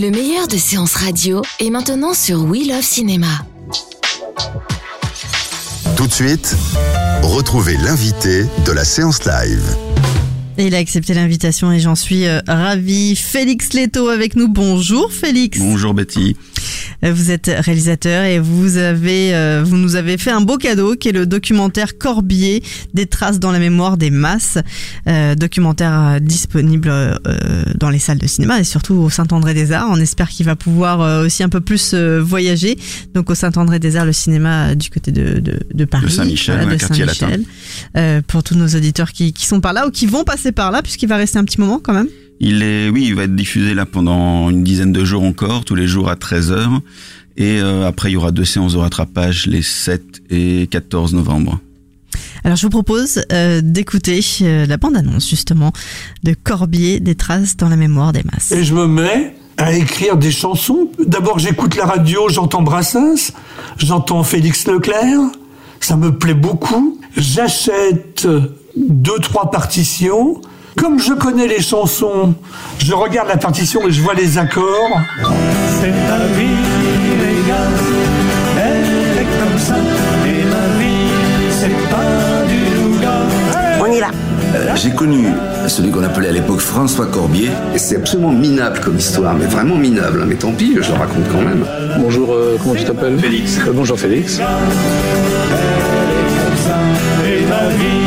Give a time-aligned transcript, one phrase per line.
[0.00, 3.44] Le meilleur de séances radio est maintenant sur We Love Cinéma.
[5.94, 6.56] Tout de suite,
[7.22, 9.76] retrouvez l'invité de la séance live.
[10.56, 13.14] Et il a accepté l'invitation et j'en suis euh, ravie.
[13.14, 14.48] Félix Leto avec nous.
[14.48, 15.58] Bonjour Félix.
[15.58, 16.34] Bonjour Betty.
[17.02, 21.08] Vous êtes réalisateur et vous avez, euh, vous nous avez fait un beau cadeau qui
[21.08, 22.62] est le documentaire Corbier,
[22.94, 24.58] des traces dans la mémoire des masses,
[25.06, 27.14] Euh, documentaire euh, disponible euh,
[27.78, 29.88] dans les salles de cinéma et surtout au Saint-André-des-Arts.
[29.90, 32.76] On espère qu'il va pouvoir euh, aussi un peu plus voyager.
[33.14, 37.06] Donc au Saint-André-des-Arts, le cinéma du côté de, de, de Paris, De Saint-Michel, voilà, quartier
[37.06, 37.30] Saint-Michel.
[37.30, 37.42] latin.
[37.96, 40.70] Euh, pour tous nos auditeurs qui, qui sont par là ou qui vont passer par
[40.70, 42.08] là, puisqu'il va rester un petit moment quand même.
[42.40, 45.74] Il est, oui, il va être diffusé là pendant une dizaine de jours encore, tous
[45.74, 46.80] les jours à 13h.
[47.36, 51.60] Et euh, après, il y aura deux séances de rattrapage les 7 et 14 novembre.
[52.42, 55.72] Alors je vous propose euh, d'écouter euh, la bande-annonce justement
[56.22, 58.52] de Corbier, des traces dans la mémoire des masses.
[58.52, 60.88] Et je me mets à écrire des chansons.
[61.06, 63.32] D'abord, j'écoute la radio, j'entends Brassens,
[63.76, 65.20] j'entends Félix Leclerc,
[65.80, 66.98] ça me plaît beaucoup.
[67.16, 68.26] J'achète
[68.76, 70.40] deux, trois partitions.
[70.76, 72.34] Comme je connais les chansons,
[72.78, 74.98] je regarde la partition et je vois les accords.
[75.80, 76.56] C'est la vie,
[77.18, 77.68] les gars,
[78.58, 79.74] elle est comme ça.
[80.26, 81.10] Et la vie,
[81.50, 83.22] c'est pas du nougat.
[83.80, 84.08] On y va.
[84.76, 85.26] J'ai connu
[85.68, 87.50] celui qu'on appelait à l'époque François Corbier.
[87.74, 90.20] Et c'est absolument minable comme histoire, mais vraiment minable.
[90.22, 90.26] hein.
[90.28, 91.64] Mais tant pis, je le raconte quand même.
[91.98, 93.18] Bonjour, euh, comment tu t'appelles?
[93.18, 93.58] Félix.
[93.72, 94.38] bonjour Félix.
[97.26, 98.06] Et la vie,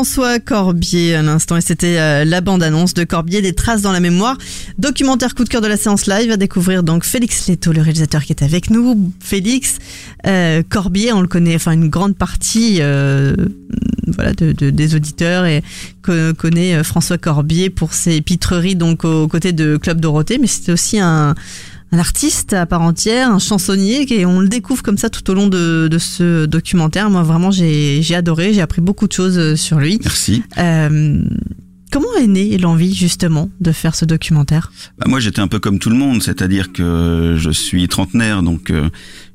[0.00, 4.00] François Corbier à l'instant et c'était euh, la bande-annonce de Corbier, des traces dans la
[4.00, 4.38] mémoire.
[4.78, 8.24] Documentaire coup de cœur de la séance live à découvrir donc Félix Leto, le réalisateur
[8.24, 9.12] qui est avec nous.
[9.20, 9.76] Félix
[10.26, 13.36] euh, Corbier, on le connaît, enfin une grande partie euh,
[14.06, 15.62] voilà de, de- des auditeurs et
[16.38, 20.98] connaît François Corbier pour ses pitreries donc aux côtés de Club Dorothée, mais c'était aussi
[20.98, 21.34] un
[21.92, 25.34] un artiste à part entière, un chansonnier, et on le découvre comme ça tout au
[25.34, 27.10] long de, de ce documentaire.
[27.10, 29.98] Moi, vraiment, j'ai j'ai adoré, j'ai appris beaucoup de choses euh, sur lui.
[30.04, 30.42] Merci.
[30.58, 31.22] Euh,
[31.90, 34.70] comment est née l'envie, justement, de faire ce documentaire?
[34.98, 38.70] Bah, moi, j'étais un peu comme tout le monde, c'est-à-dire que je suis trentenaire, donc
[38.70, 38.88] euh,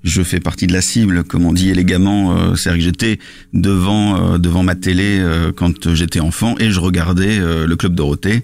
[0.05, 2.37] je fais partie de la cible, comme on dit élégamment.
[2.37, 3.19] euh, C'est-à-dire que j'étais
[3.53, 7.95] devant euh, devant ma télé euh, quand j'étais enfant et je regardais euh, le club
[7.95, 8.43] Dorothée.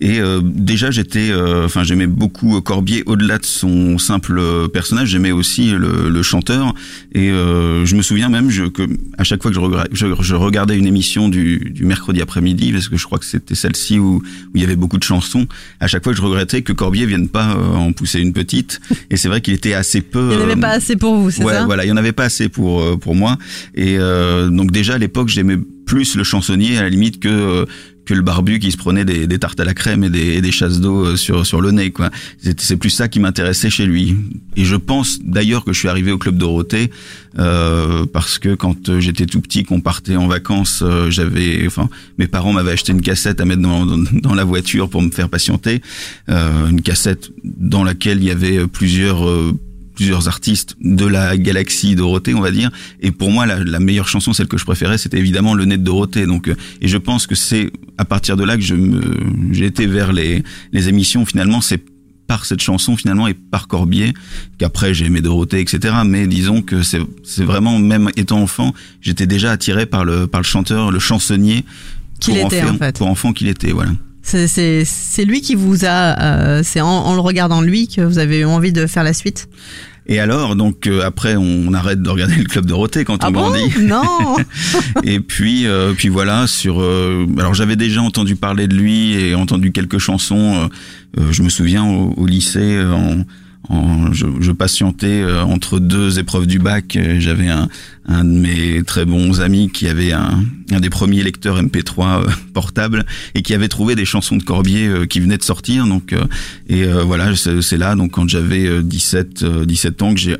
[0.00, 5.08] Et euh, déjà, j'étais, euh, enfin, j'aimais beaucoup Corbier au-delà de son simple personnage.
[5.08, 6.72] J'aimais aussi le, le chanteur.
[7.12, 8.82] Et euh, je me souviens même je, que
[9.16, 12.70] à chaque fois que je, regra- je, je regardais une émission du, du mercredi après-midi,
[12.70, 15.46] parce que je crois que c'était celle-ci où, où il y avait beaucoup de chansons,
[15.80, 18.80] à chaque fois que je regrettais que Corbier vienne pas euh, en pousser une petite.
[19.10, 20.30] Et c'est vrai qu'il était assez peu.
[20.34, 21.64] Il avait pas assez pour vous, c'est ouais, ça?
[21.64, 23.38] voilà, il y en avait pas assez pour euh, pour moi.
[23.74, 27.64] Et euh, donc déjà à l'époque, j'aimais plus le chansonnier à la limite que euh,
[28.04, 30.40] que le barbu qui se prenait des, des tartes à la crème et des, et
[30.40, 32.08] des chasses d'eau euh, sur sur le nez quoi.
[32.56, 34.16] C'est plus ça qui m'intéressait chez lui.
[34.56, 36.90] Et je pense d'ailleurs que je suis arrivé au club Dorothée
[37.38, 42.26] euh, parce que quand j'étais tout petit, qu'on partait en vacances, euh, j'avais, enfin, mes
[42.28, 45.28] parents m'avaient acheté une cassette à mettre dans, dans, dans la voiture pour me faire
[45.28, 45.82] patienter,
[46.30, 49.52] euh, une cassette dans laquelle il y avait plusieurs euh,
[49.98, 52.70] plusieurs artistes de la galaxie Dorothée, on va dire.
[53.00, 55.76] Et pour moi, la, la meilleure chanson, celle que je préférais, c'était évidemment Le Nez
[55.76, 56.24] de Dorothée.
[56.24, 59.02] Donc, euh, et je pense que c'est à partir de là que je me,
[59.50, 61.26] j'ai été vers les, les émissions.
[61.26, 61.82] Finalement, c'est
[62.28, 64.12] par cette chanson finalement et par Corbier
[64.58, 69.26] qu'après j'ai aimé Dorothée etc mais disons que c'est c'est vraiment même étant enfant j'étais
[69.26, 71.64] déjà attiré par le par le chanteur le chansonnier
[72.20, 72.98] Qu'il pour était, enfant, en fait.
[72.98, 73.92] pour enfant qu'il était voilà
[74.22, 76.20] C'est- C'est c'est lui qui vous a...
[76.22, 79.14] euh, c'est en, en le regardant lui que vous avez eu envie de faire la
[79.14, 79.48] suite?
[80.08, 83.32] Et alors donc euh, après on arrête de regarder le club Dorothée quand Ah on
[83.32, 83.40] bon?
[83.50, 84.36] Grandit Non.
[85.04, 89.34] Et puis euh, puis voilà sur euh, alors j'avais déjà entendu parler de lui et
[89.34, 90.68] entendu quelques chansons
[91.16, 93.24] euh, euh, je me souviens au, au lycée euh, en,
[94.12, 97.68] je, je patientais euh, entre deux épreuves du bac Euh, j'avais un,
[98.06, 102.30] un de mes très bons amis qui avait un, un des premiers lecteurs MP3 euh,
[102.54, 106.12] portables et qui avait trouvé des chansons de Corbier euh, qui venaient de sortir donc
[106.12, 106.24] euh,
[106.68, 110.36] et voilà c'est là donc quand j'avais euh, 17 euh, 17 ans que j'ai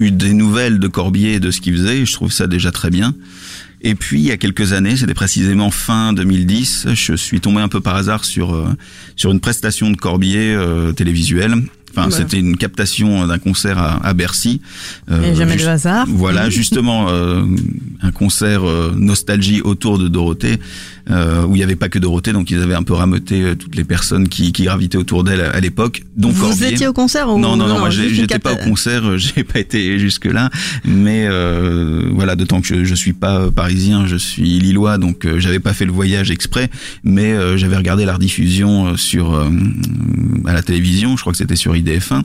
[0.00, 2.06] eu des nouvelles de Corbier et de ce qu'il faisait.
[2.06, 3.14] Je trouve ça déjà très bien.
[3.80, 7.68] Et puis il y a quelques années, c'était précisément fin 2010, je suis tombé un
[7.68, 8.68] peu par hasard sur euh,
[9.16, 10.56] sur une prestation de Corbier
[10.96, 11.54] télévisuelle.
[11.98, 14.60] Enfin, c'était une captation d'un concert à, à Bercy.
[15.10, 16.06] Euh, jamais de hasard.
[16.08, 17.42] Voilà, justement, euh,
[18.02, 20.58] un concert euh, nostalgie autour de Dorothée,
[21.10, 23.54] euh, où il n'y avait pas que Dorothée, donc ils avaient un peu rameuté euh,
[23.54, 26.02] toutes les personnes qui, qui gravitaient autour d'elle à, à l'époque.
[26.16, 26.72] Donc Vous Corbier.
[26.72, 29.16] étiez au concert ou Non, non, non, moi j'ai- une j'étais pas au concert, euh,
[29.34, 30.50] j'ai pas été jusque là,
[30.84, 35.24] mais euh, voilà, d'autant que je, je suis pas euh, parisien, je suis lillois, donc
[35.24, 36.70] euh, j'avais pas fait le voyage exprès,
[37.04, 39.48] mais euh, j'avais regardé la rediffusion sur euh,
[40.46, 42.22] à la télévision, je crois que c'était sur IDF1.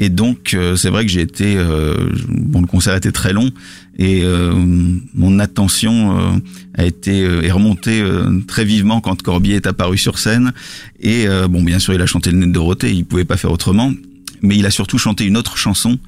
[0.00, 1.94] Et donc euh, c'est vrai que j'ai été euh,
[2.28, 3.50] bon le concert était très long
[3.98, 4.52] et euh,
[5.14, 6.38] mon attention euh,
[6.74, 10.52] a été euh, est remontée euh, très vivement quand Corbier est apparu sur scène.
[11.00, 13.36] Et euh, bon bien sûr il a chanté le nez de Dorothée, il pouvait pas
[13.36, 13.92] faire autrement.
[14.40, 15.98] Mais il a surtout chanté une autre chanson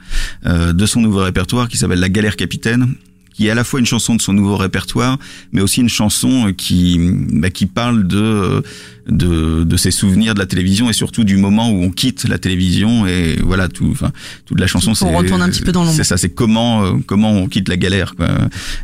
[0.44, 2.94] de son nouveau répertoire qui s'appelle La Galère Capitaine
[3.32, 5.18] qui est à la fois une chanson de son nouveau répertoire,
[5.52, 6.98] mais aussi une chanson qui
[7.32, 8.62] bah, qui parle de,
[9.10, 12.38] de de ses souvenirs de la télévision et surtout du moment où on quitte la
[12.38, 14.12] télévision et voilà tout enfin
[14.46, 15.96] toute la chanson c'est On retourne un petit peu dans l'ombre.
[15.96, 18.28] c'est ça c'est comment euh, comment on quitte la galère quoi.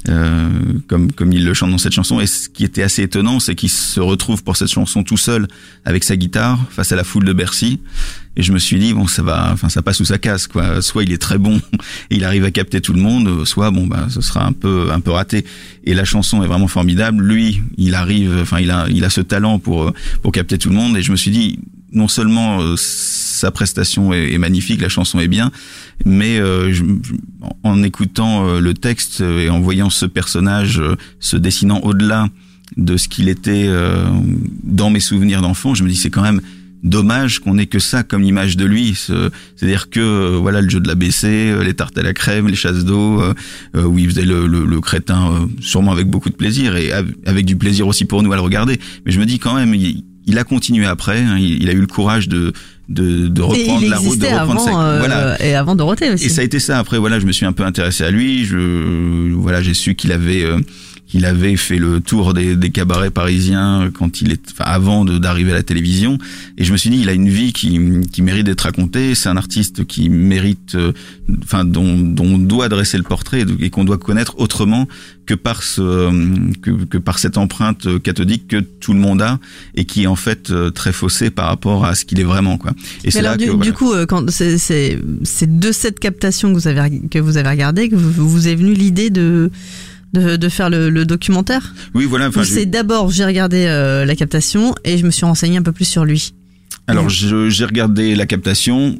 [0.08, 0.48] Euh,
[0.88, 2.20] comme comme il le chante dans cette chanson.
[2.20, 5.48] Et ce qui était assez étonnant c'est qu'il se retrouve pour cette chanson tout seul
[5.84, 7.80] avec sa guitare face à la foule de Bercy.
[8.38, 10.82] Et je me suis dit bon ça va enfin ça passe ou ça casse quoi.
[10.82, 11.56] Soit il est très bon
[12.10, 14.88] et il arrive à capter tout le monde soit bon bah ce sera un peu
[14.92, 15.44] un peu raté.
[15.84, 17.22] Et la chanson est vraiment formidable.
[17.24, 20.74] Lui il arrive enfin il a il a ce talent pour pour capter tout le
[20.76, 20.96] monde.
[20.96, 21.58] Et je me suis dit
[21.92, 25.50] non seulement euh, sa prestation est, magnifique, la chanson est bien,
[26.04, 26.84] mais euh, je-
[27.62, 30.82] en écoutant euh, le texte euh, et en voyant ce personnage
[31.20, 32.28] se dessinant au-delà
[32.76, 33.68] de ce qu'il était
[34.64, 36.40] dans mes souvenirs d'enfant, je me dis c'est quand même
[36.86, 38.94] dommage qu'on ait que ça comme image de lui.
[38.94, 42.48] Ce- C'est-à-dire que euh, voilà le jeu de l'ABC, euh, les tartes à la crème,
[42.48, 43.34] les chasses d'eau, euh,
[43.84, 47.44] où il faisait le, le- le crétin, sûrement avec beaucoup de plaisir et av- avec
[47.44, 48.78] du plaisir aussi pour nous à le regarder.
[49.04, 51.20] Mais je me dis quand même, il, il a continué après.
[51.20, 52.52] hein, il, il a eu le courage de
[52.88, 55.44] de, de Et reprendre il la route, de reprendre avant, sa euh, voilà.
[55.44, 56.26] et avant Dorothée aussi.
[56.26, 56.78] Et ça a été ça.
[56.78, 58.44] Après, voilà, je me suis un peu intéressé à lui.
[58.44, 60.58] Je, voilà, j'ai su qu'il avait, euh,
[61.06, 65.52] qu'il avait fait le tour des, des cabarets parisiens quand il est, enfin, avant d'arriver
[65.52, 66.18] à la télévision.
[66.58, 67.80] Et je me suis dit, il a une vie qui,
[68.12, 69.14] qui mérite d'être racontée.
[69.14, 70.92] C'est un artiste qui mérite, euh,
[71.44, 74.88] enfin, dont, dont on doit dresser le portrait et qu'on doit connaître autrement
[75.26, 79.38] que par ce, euh, que, que par cette empreinte cathodique que tout le monde a
[79.74, 82.58] et qui est en fait euh, très faussée par rapport à ce qu'il est vraiment,
[82.58, 82.72] quoi.
[83.04, 83.72] Et c'est là du, que, du voilà.
[83.72, 84.98] coup, euh, quand c'est
[85.42, 88.74] de cette captation que vous avez que vous avez regardé que vous, vous est venue
[88.74, 89.50] l'idée de,
[90.18, 91.74] de de faire le, le documentaire.
[91.94, 92.28] oui, voilà.
[92.28, 95.72] Enfin, c'est d'abord j'ai regardé euh, la captation et je me suis renseigné un peu
[95.72, 96.32] plus sur lui.
[96.86, 98.96] Alors j'ai regardé la captation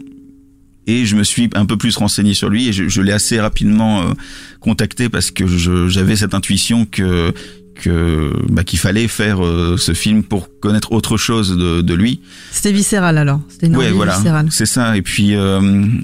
[0.89, 3.41] et je me suis un peu plus renseigné sur lui et je, je l'ai assez
[3.41, 4.13] rapidement euh,
[4.61, 5.47] contacté parce que
[5.89, 7.33] j'avais cette intuition que
[7.77, 12.21] que bah, qu'il fallait faire euh, ce film pour connaître autre chose de, de lui.
[12.51, 13.41] C'était viscéral alors.
[13.49, 14.47] C'était une Ouais, voilà, viscérale.
[14.51, 14.97] c'est ça.
[14.97, 15.61] Et puis euh,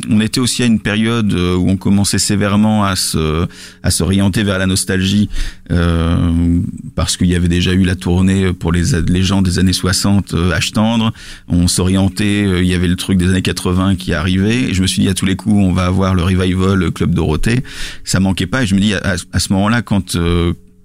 [0.09, 3.47] on était aussi à une période euh, où on commençait sévèrement à se
[3.83, 5.29] à s'orienter vers la nostalgie
[5.71, 6.61] euh,
[6.95, 10.35] parce qu'il y avait déjà eu la tournée pour les les gens des années 60
[10.35, 11.13] euh, Âge tendre.
[11.49, 14.63] On s'orientait, il y avait le truc des années 80 qui arrivait.
[14.71, 17.15] Et je me suis dit à tous les coups on va avoir le revival Club
[17.15, 17.63] Dorothée.
[18.05, 18.63] Ça manquait pas.
[18.63, 20.17] Et je me dis à, à ce moment-là quand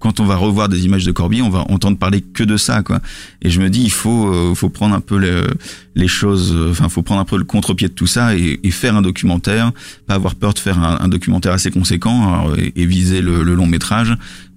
[0.07, 2.81] quand on va revoir des images de Corbier, on va entendre parler que de ça,
[2.81, 3.01] quoi.
[3.41, 5.49] Et je me dis, il faut, euh, faut prendre un peu le-
[5.95, 8.95] les choses, euh, enfin, faut prendre un peu le contre-pied de tout ça et, faire
[8.95, 9.73] un documentaire,
[10.05, 13.65] pas avoir peur de faire un, documentaire assez conséquent et, et viser le, le long
[13.65, 14.15] métrage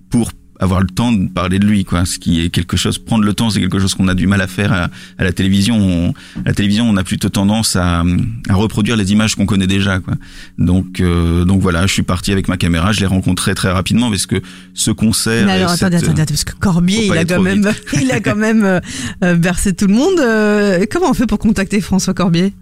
[0.09, 0.31] pour
[0.61, 2.05] avoir le temps de parler de lui, quoi.
[2.05, 4.41] Ce qui est quelque chose, prendre le temps, c'est quelque chose qu'on a du mal
[4.41, 4.89] à faire à,
[5.19, 5.77] à la télévision.
[5.77, 8.05] On, à la télévision, on a plutôt tendance à,
[8.49, 10.15] à reproduire les images qu'on connaît déjà, quoi.
[10.59, 14.11] Donc, euh, donc voilà, je suis parti avec ma caméra, je l'ai rencontré très rapidement
[14.11, 14.41] parce que
[14.75, 15.47] ce concert.
[15.47, 18.37] Mais alors attendez, attendez, attendez, parce que Corbier, il a quand même, il a quand
[18.37, 18.81] même euh,
[19.25, 20.21] euh, bercé tout le monde.
[20.21, 22.53] Euh, comment on fait pour contacter François Corbier?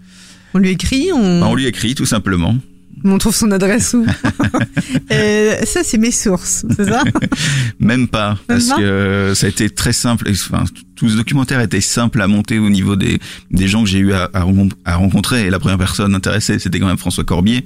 [0.53, 2.55] On lui écrit, on, Bah, on lui écrit tout simplement.
[3.03, 4.05] On trouve son adresse où
[5.11, 7.03] Euh, Ça, c'est mes sources, c'est ça?
[7.79, 8.77] Même pas, parce pas?
[8.77, 10.27] que ça a été très simple.
[10.29, 10.63] Enfin,
[10.99, 13.19] tout ce documentaire était simple à monter au niveau des,
[13.51, 14.45] des gens que j'ai eu à, à,
[14.83, 15.47] à rencontrer.
[15.47, 17.63] Et la première personne intéressée, c'était quand même François Corbier.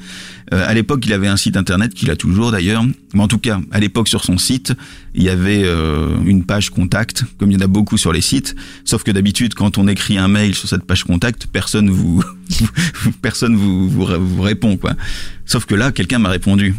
[0.54, 2.86] Euh, à l'époque, il avait un site internet qu'il a toujours d'ailleurs.
[3.16, 4.74] Mais en tout cas, à l'époque, sur son site,
[5.16, 8.22] il y avait euh, une page contact, comme il y en a beaucoup sur les
[8.22, 8.56] sites.
[8.86, 12.24] Sauf que d'habitude, quand on écrit un mail sur cette page contact, personne vous,
[13.24, 14.94] personne vous, vous, vous répond, quoi.
[15.48, 16.76] Sauf que là, quelqu'un m'a répondu.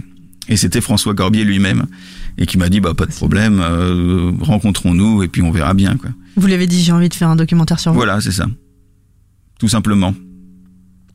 [0.48, 1.86] Et c'était François Corbier lui-même.
[2.38, 5.96] Et qui m'a dit, bah, pas de problème, euh, rencontrons-nous et puis on verra bien,
[5.96, 6.10] quoi.
[6.36, 7.98] Vous lui avez dit, j'ai envie de faire un documentaire sur vous.
[7.98, 8.46] Voilà, c'est ça.
[9.58, 10.14] Tout simplement.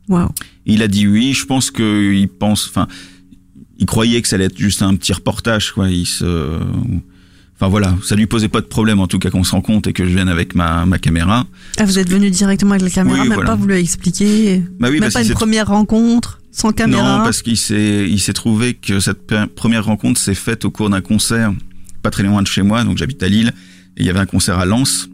[0.08, 0.28] Waouh.
[0.66, 1.32] Il a dit oui.
[1.34, 2.88] Je pense qu'il pense, enfin,
[3.78, 5.88] il croyait que ça allait être juste un petit reportage, quoi.
[5.90, 6.58] Il se,
[7.56, 9.86] enfin voilà, ça lui posait pas de problème en tout cas qu'on se rend compte
[9.86, 11.46] et que je vienne avec ma, ma caméra.
[11.78, 13.50] Ah, vous êtes venu directement avec la caméra, Oui, même voilà.
[13.50, 17.18] pas vous lui expliquer, Bah oui, même pas une première rencontre sans caméra.
[17.18, 20.90] Non, parce qu'il s'est, il s'est trouvé que cette première rencontre s'est faite au cours
[20.90, 21.52] d'un concert,
[22.02, 23.52] pas très loin de chez moi, donc j'habite à Lille,
[23.96, 25.08] il y avait un concert à Lens.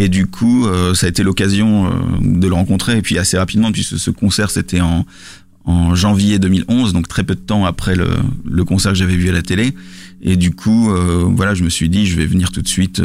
[0.00, 1.90] Et du coup, euh, ça a été l'occasion euh,
[2.20, 2.98] de le rencontrer.
[2.98, 5.04] Et puis assez rapidement, puisque ce concert c'était en,
[5.92, 8.08] janvier 2011, donc très peu de temps après le,
[8.50, 9.74] le concert que j'avais vu à la télé.
[10.22, 13.02] Et du coup, euh, voilà, je me suis dit, je vais venir tout de suite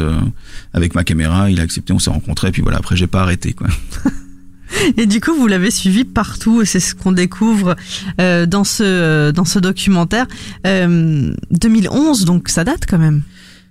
[0.72, 1.50] avec ma caméra.
[1.50, 2.48] Il a accepté, on s'est rencontrés.
[2.48, 3.66] Et puis voilà, après j'ai pas arrêté, quoi.
[4.96, 7.76] Et du coup, vous l'avez suivi partout, et c'est ce qu'on découvre
[8.18, 10.26] dans ce dans ce documentaire.
[10.66, 13.22] Euh, 2011, donc ça date quand même.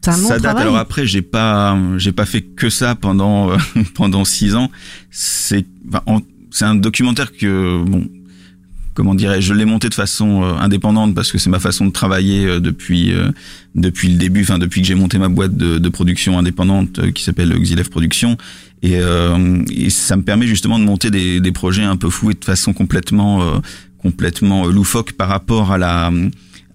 [0.03, 0.41] C'est un long ça date.
[0.43, 0.63] travail.
[0.63, 3.57] Alors après, j'ai pas, j'ai pas fait que ça pendant euh,
[3.95, 4.69] pendant six ans.
[5.11, 8.07] C'est, enfin, en- c'est un documentaire que bon,
[8.93, 11.91] comment dirais-je, je l'ai monté de façon euh, indépendante parce que c'est ma façon de
[11.91, 13.31] travailler euh, depuis euh,
[13.75, 17.23] depuis le début, enfin depuis que j'ai monté ma boîte de, de production indépendante qui
[17.23, 18.37] s'appelle Xilev Productions.
[18.83, 22.31] Et, euh, et ça me permet justement de monter des, des projets un peu fous
[22.31, 23.61] et de façon complètement
[23.99, 26.11] complètement loufoque par rapport à la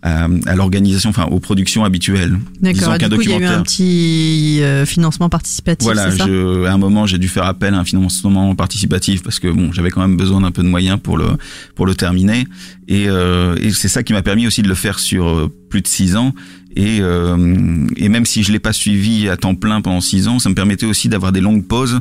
[0.02, 2.38] à, à l'organisation, enfin aux productions habituelles.
[2.60, 2.96] D'accord.
[2.98, 5.84] Du coup, il y a eu un petit euh, financement participatif.
[5.84, 9.38] voilà, ça je, à un moment, j'ai dû faire appel à un financement participatif parce
[9.40, 11.26] que bon, j'avais quand même besoin d'un peu de moyens pour le
[11.74, 12.46] pour le terminer.
[12.86, 15.82] Et, euh, et c'est ça qui m'a permis aussi de le faire sur euh, plus
[15.82, 16.32] de six ans.
[16.76, 20.38] Et, euh, et même si je l'ai pas suivi à temps plein pendant six ans,
[20.38, 21.98] ça me permettait aussi d'avoir des longues pauses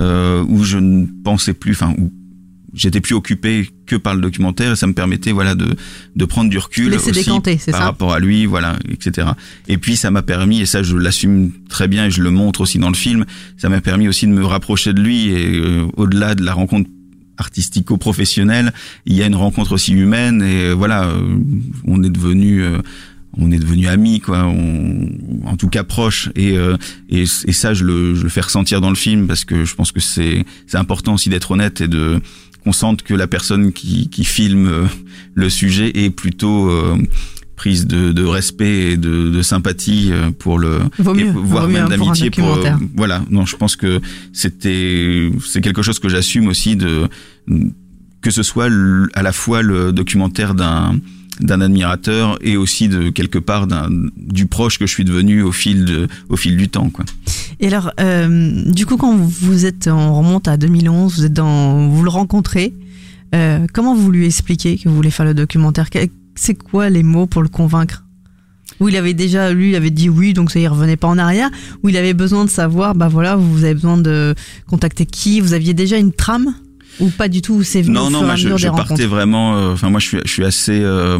[0.00, 2.10] euh, où je ne pensais plus, enfin où
[2.74, 5.76] j'étais plus occupé que par le documentaire et ça me permettait voilà de
[6.16, 9.28] de prendre du recul Laisser aussi décanter, par ça rapport à lui voilà etc
[9.68, 12.60] et puis ça m'a permis et ça je l'assume très bien et je le montre
[12.62, 13.24] aussi dans le film
[13.56, 16.90] ça m'a permis aussi de me rapprocher de lui et euh, au-delà de la rencontre
[17.36, 18.72] artistico-professionnelle
[19.06, 21.38] il y a une rencontre aussi humaine et euh, voilà euh,
[21.86, 22.78] on est devenu euh,
[23.38, 25.08] on est devenu amis quoi on,
[25.44, 26.76] en tout cas proches et, euh,
[27.08, 29.74] et et ça je le je le fais ressentir dans le film parce que je
[29.74, 32.20] pense que c'est c'est important aussi d'être honnête et de
[32.64, 34.84] qu'on sente que la personne qui qui filme euh,
[35.34, 36.96] le sujet est plutôt euh,
[37.56, 41.66] prise de, de respect et de, de sympathie euh, pour le Vaut et mieux, voire
[41.66, 42.78] vaut même pour d'amitié pour euh, documentaire.
[42.96, 44.00] voilà non je pense que
[44.32, 47.08] c'était c'est quelque chose que j'assume aussi de
[48.20, 50.98] que ce soit le- à la fois le documentaire d'un
[51.40, 55.50] d'un admirateur et aussi de quelque part d'un du proche que je suis devenu au
[55.52, 57.04] fil de au fil du temps quoi.
[57.64, 61.88] Et alors, euh, du coup, quand vous êtes, on remonte à 2011, vous êtes dans,
[61.88, 62.74] vous le rencontrez.
[63.34, 65.88] euh, comment vous lui expliquez que vous voulez faire le documentaire?
[66.34, 68.04] C'est quoi les mots pour le convaincre?
[68.80, 71.16] Ou il avait déjà, lui, il avait dit oui, donc ça y revenait pas en
[71.16, 71.48] arrière.
[71.82, 74.34] Ou il avait besoin de savoir, bah voilà, vous avez besoin de
[74.68, 75.40] contacter qui?
[75.40, 76.54] Vous aviez déjà une trame?
[77.00, 79.90] Ou pas du tout C'est venu Non non moi je, je partais vraiment euh, enfin
[79.90, 81.18] moi je suis je suis assez euh,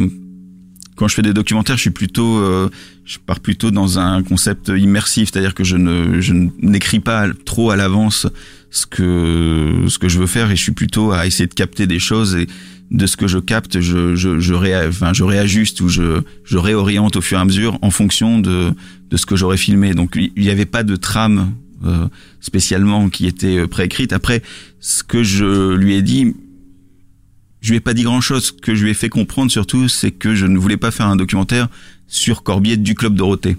[0.97, 2.71] quand je fais des documentaires, je suis plutôt, euh,
[3.05, 7.71] je pars plutôt dans un concept immersif, c'est-à-dire que je ne, je n'écris pas trop
[7.71, 8.27] à l'avance
[8.71, 12.35] ce que je veux faire et je suis plutôt à essayer de capter des choses
[12.35, 12.47] et
[12.91, 17.39] de ce que je capte, je je je, réajuste ou je je réoriente au fur
[17.39, 18.73] et à mesure en fonction de
[19.11, 19.95] de ce que j'aurais filmé.
[19.95, 22.09] Donc il n'y avait pas de trame euh,
[22.41, 24.13] spécialement qui était euh, préécrite.
[24.13, 24.43] Après,
[24.81, 26.35] ce que je lui ai dit,
[27.65, 28.45] je lui ai pas dit grand chose.
[28.45, 31.07] Ce que je lui ai fait comprendre surtout, c'est que je ne voulais pas faire
[31.07, 31.69] un documentaire
[32.07, 33.57] sur Corbier du club Dorothée.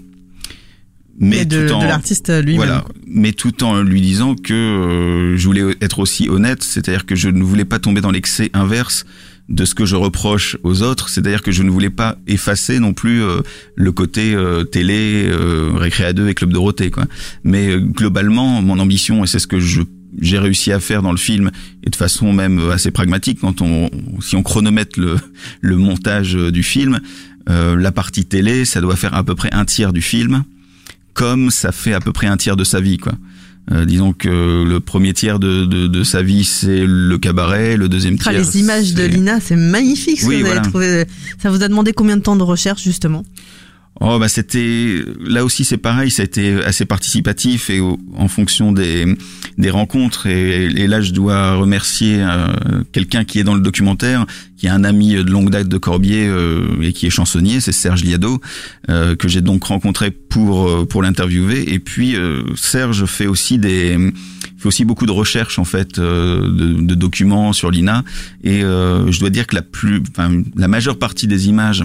[1.18, 2.56] Mais de, de l'artiste lui-même.
[2.56, 7.16] voilà, mais tout en lui disant que euh, je voulais être aussi honnête, c'est-à-dire que
[7.16, 9.06] je ne voulais pas tomber dans l'excès inverse
[9.48, 12.92] de ce que je reproche aux autres, c'est-à-dire que je ne voulais pas effacer non
[12.92, 13.40] plus euh,
[13.76, 17.04] le côté euh, télé, euh, Récréa 2 et Club Dorothée, quoi.
[17.44, 19.82] Mais euh, globalement, mon ambition, et c'est ce que je
[20.20, 21.50] j'ai réussi à faire dans le film
[21.84, 25.16] et de façon même assez pragmatique quand on si on chronomètre le
[25.60, 27.00] le montage euh, du film
[27.48, 30.44] euh, la partie télé ça doit faire à peu près un tiers du film
[31.14, 33.12] comme ça fait à peu près un tiers de sa vie quoi
[33.72, 37.88] euh, disons que le premier tiers de, de, de sa vie c'est le cabaret le
[37.88, 40.20] deuxième Ah, tiers les images de Lina, c'est magnifique.
[40.20, 41.04] Ce Oui, que vous avez trouvé.
[41.42, 43.24] Ça vous a demandé combien de temps de recherche justement?
[44.00, 48.70] Oh bah c'était là aussi c'est pareil, ça a été assez participatif et en fonction
[48.72, 49.06] des
[49.56, 50.26] des rencontres.
[50.26, 52.48] Et, là je dois remercier euh,
[52.92, 54.26] quelqu'un qui est dans le documentaire,
[54.58, 57.72] qui est un ami de longue date de Corbier euh, et qui est chansonnier, c'est
[57.72, 58.40] Serge Liado
[58.90, 61.72] euh, que j'ai donc rencontré pour pour l'interviewer.
[61.72, 62.16] Et puis
[62.54, 63.96] Serge fait aussi des
[64.58, 68.04] fait aussi beaucoup de recherches en fait de, de documents sur l'INA.
[68.44, 71.82] Et je dois dire que la plus enfin la majeure partie des images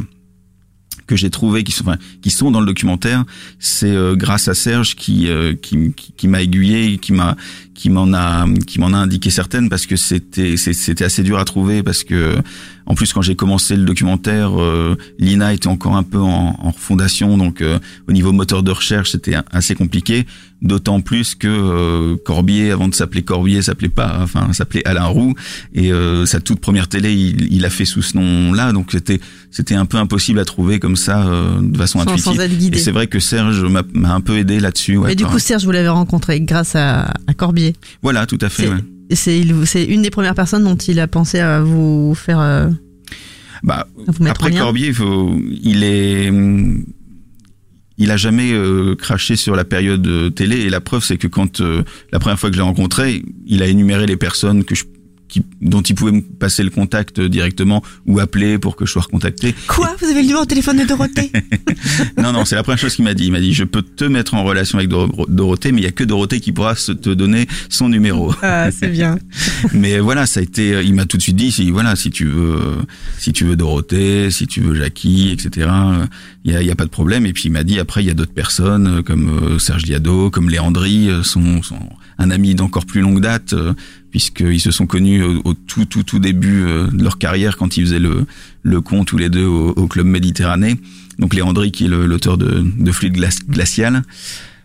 [1.12, 3.26] que j'ai trouvé qui sont enfin, qui sont dans le documentaire
[3.60, 7.36] c'est euh, grâce à Serge qui euh, qui, qui, qui m'a aiguillé qui m'a
[7.74, 11.46] qui m'en a qui m'en a indiqué certaines parce que c'était c'était assez dur à
[11.46, 12.38] trouver parce que
[12.86, 16.72] en plus quand j'ai commencé le documentaire, euh, l'INA était encore un peu en, en
[16.72, 20.26] fondation, donc euh, au niveau moteur de recherche c'était assez compliqué.
[20.64, 25.34] D'autant plus que euh, Corbier, avant de s'appeler Corbier, s'appelait pas, enfin s'appelait Alain Roux,
[25.74, 29.20] et euh, sa toute première télé, il, il a fait sous ce nom-là, donc c'était
[29.50, 32.24] c'était un peu impossible à trouver comme ça euh, de façon Sans- intuitive.
[32.36, 32.78] sans être guidé.
[32.78, 34.98] Et c'est vrai que Serge m'a un peu aidé là-dessus.
[34.98, 37.74] ouais, Mais du coup, Serge, vous l'avez rencontré grâce à, à Corbier.
[38.04, 38.68] voilà, tout à fait.
[38.70, 38.78] Ouais.
[39.16, 42.40] C'est une des premières personnes dont il a pensé à vous faire.
[42.40, 42.70] euh,
[43.64, 44.52] Bah, vous après.
[44.52, 46.32] Corbier, il, faut, il est,
[47.98, 50.62] il a jamais euh, craché sur la période euh, télé.
[50.62, 53.62] Et la preuve, c'est que quand euh, la première fois que je l'ai rencontré, il
[53.62, 54.86] a énuméré les personnes que je,
[55.32, 58.92] qui, dont il pouvait me passer le contact euh, directement ou appeler pour que je
[58.92, 59.56] sois recontacté.
[59.68, 61.32] Quoi Vous avez le numéro de téléphone de Dorothée
[62.18, 63.26] non, non, c'est la première chose qu'il m'a dit.
[63.26, 65.88] Il m'a dit, je peux te mettre en relation avec Doro- Dorothée, mais il y
[65.88, 68.34] a que Dorothée qui pourra se te donner son numéro.
[68.42, 69.18] Ah, c'est bien.
[69.74, 70.82] Mais voilà, ça a été.
[70.84, 72.76] Il m'a tout de suite dit, si voilà, si tu veux, euh,
[73.18, 75.70] si tu veux Dorothée, si tu veux Jackie, etc.
[76.48, 77.26] euh, Il y a, a pas de problème.
[77.26, 79.86] Et puis il m'a dit après, il y a d'autres personnes euh, comme euh, Serge
[79.86, 81.80] Liado, comme Léandry, euh, sont, sont
[82.18, 83.74] un ami d'encore plus longue date, euh,
[84.12, 87.78] puisqu'ils se sont connus au, au tout tout tout début euh, de leur carrière quand
[87.78, 88.26] ils faisaient le
[88.64, 90.76] le con tous les deux au, au club Méditerranée.
[91.20, 94.04] Donc Léandry qui est l'auteur de, de Fluide glac- glacial.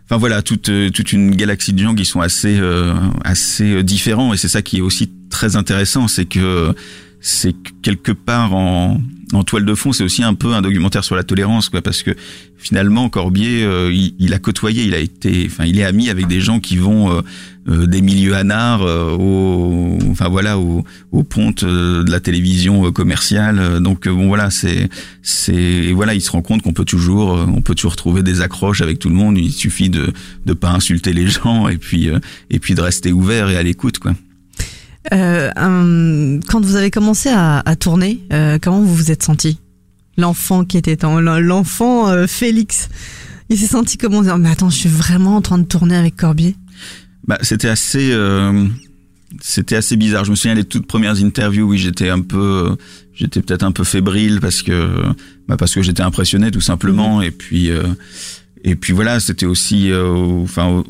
[0.05, 2.93] Enfin voilà, toute euh, toute une galaxie de gens qui sont assez euh,
[3.23, 6.73] assez euh, différents et c'est ça qui est aussi très intéressant, c'est que
[7.19, 9.01] c'est que quelque part en
[9.33, 12.01] en toile de fond, c'est aussi un peu un documentaire sur la tolérance, quoi, parce
[12.01, 12.11] que
[12.57, 16.39] finalement Corbier, euh, il, a côtoyé, il a été, enfin, il est ami avec des
[16.39, 17.21] gens qui vont euh,
[17.67, 23.81] euh, des milieux anards euh, au, enfin voilà, aux au pontes de la télévision commerciale.
[23.81, 24.89] Donc bon voilà, c'est
[25.21, 28.81] c'est voilà, il se rend compte qu'on peut toujours, on peut toujours trouver des accroches
[28.81, 29.37] avec tout le monde.
[29.37, 30.13] Il suffit de
[30.45, 32.09] de pas insulter les gens et puis
[32.49, 34.13] et puis de rester ouvert et à l'écoute, quoi.
[35.13, 39.59] Euh, quand vous avez commencé à, à tourner, euh, comment vous vous êtes senti?
[40.17, 42.89] L'enfant qui était en l'enfant euh, Félix,
[43.49, 44.21] il s'est senti comment?
[44.21, 46.55] Dire, Mais attends, je suis vraiment en train de tourner avec Corbier.
[47.27, 48.15] Bah, c'était assez,
[49.41, 50.23] c'était assez bizarre.
[50.23, 52.75] Je me souviens les toutes premières interviews, oui, j'étais un peu,
[53.13, 55.03] j'étais peut-être un peu fébrile parce que,
[55.47, 57.21] bah, parce que j'étais impressionné tout simplement.
[57.21, 57.69] Et puis,
[58.63, 60.83] et puis voilà, c'était aussi, enfin,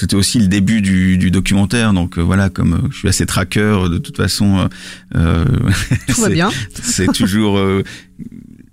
[0.00, 1.92] c'était aussi le début du, du documentaire.
[1.92, 4.68] Donc euh, voilà, comme euh, je suis assez traqueur, de toute façon, euh,
[5.16, 5.44] euh,
[6.08, 6.50] Tout va c'est- bien.
[6.82, 7.82] c'est toujours euh,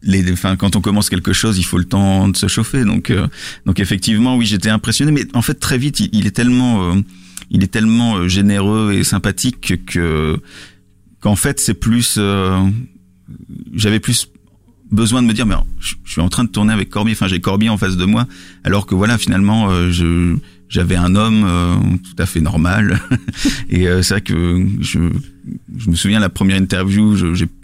[0.03, 3.09] les enfin quand on commence quelque chose il faut le temps de se chauffer donc
[3.09, 3.27] euh,
[3.65, 6.95] donc effectivement oui j'étais impressionné mais en fait très vite il, il est tellement
[7.49, 10.37] il est tellement généreux et sympathique que
[11.19, 12.57] qu'en fait c'est plus euh,
[13.73, 14.29] j'avais plus
[14.91, 17.27] besoin de me dire mais je, je suis en train de tourner avec Corbier enfin
[17.27, 18.27] j'ai Corbier en face de moi
[18.63, 20.35] alors que voilà finalement euh, je
[20.69, 22.99] j'avais un homme euh, tout à fait normal.
[23.69, 24.99] Et euh, c'est vrai que je
[25.77, 27.15] je me souviens la première interview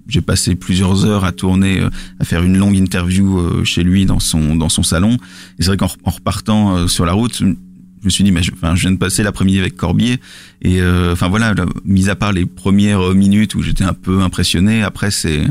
[0.07, 1.89] j'ai passé plusieurs heures à tourner euh,
[2.19, 5.13] à faire une longue interview euh, chez lui dans son dans son salon.
[5.59, 7.45] Et c'est vrai qu'en en repartant euh, sur la route je
[8.05, 10.19] me suis dit mais je, enfin, je viens de passer l'après-midi avec Corbier.
[10.61, 14.83] Et enfin voilà là, mis à part les premières minutes où j'étais un peu impressionné
[14.83, 15.41] après c'est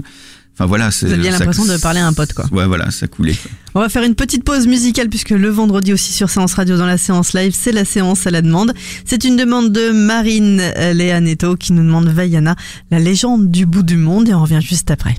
[0.55, 2.47] enfin voilà c'est Vous aviez ça- l'impression de parler à un pote, quoi.
[2.53, 3.51] ouais voilà ça coulait quoi.
[3.75, 6.85] On va faire une petite pause musicale puisque le vendredi aussi sur Séance Radio dans
[6.87, 8.75] la séance live, c'est la séance à la demande.
[9.07, 12.55] C'est une demande de Marine euh, Leaneto qui nous demande Vaiana,
[12.91, 15.17] la légende du bout du monde et on revient juste après.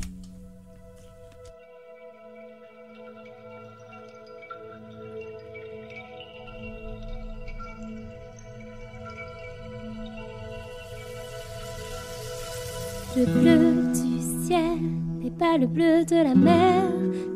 [15.59, 16.83] Le bleu de la mer,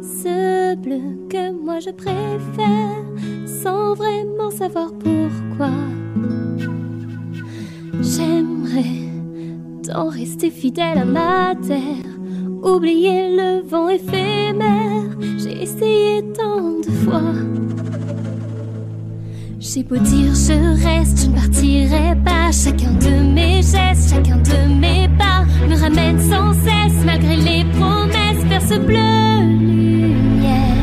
[0.01, 3.03] ce bleu que moi je préfère,
[3.45, 5.71] sans vraiment savoir pourquoi.
[8.01, 9.09] J'aimerais
[9.85, 12.09] tant rester fidèle à ma terre,
[12.63, 17.33] oublier le vent éphémère, j'ai essayé tant de fois.
[19.59, 22.51] Beau dire je reste, je ne partirai pas.
[22.51, 28.43] Chacun de mes gestes, chacun de mes pas me ramène sans cesse, malgré les promesses,
[28.49, 30.75] vers ce bleu lumière.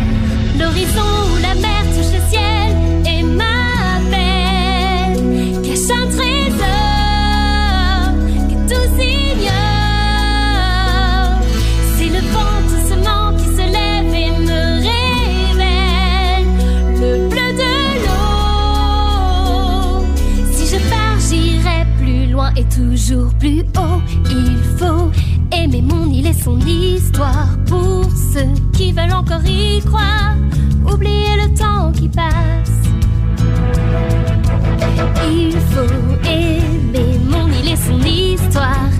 [0.58, 1.00] L'horizon
[1.32, 3.53] où la mer touche le ciel et m'appelle,
[22.74, 24.00] toujours plus haut.
[24.30, 25.10] Il faut
[25.52, 30.34] aimer mon île et son histoire pour ceux qui veulent encore y croire.
[30.92, 32.70] Oublier le temps qui passe.
[35.30, 38.90] Il faut aimer mon île et son histoire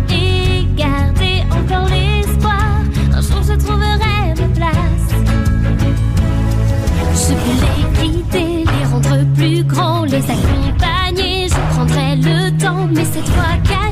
[12.94, 13.83] mais c'est toi qui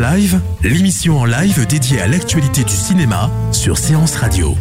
[0.00, 4.56] Live, l'émission en live dédiée à l'actualité du cinéma sur Séance Radio.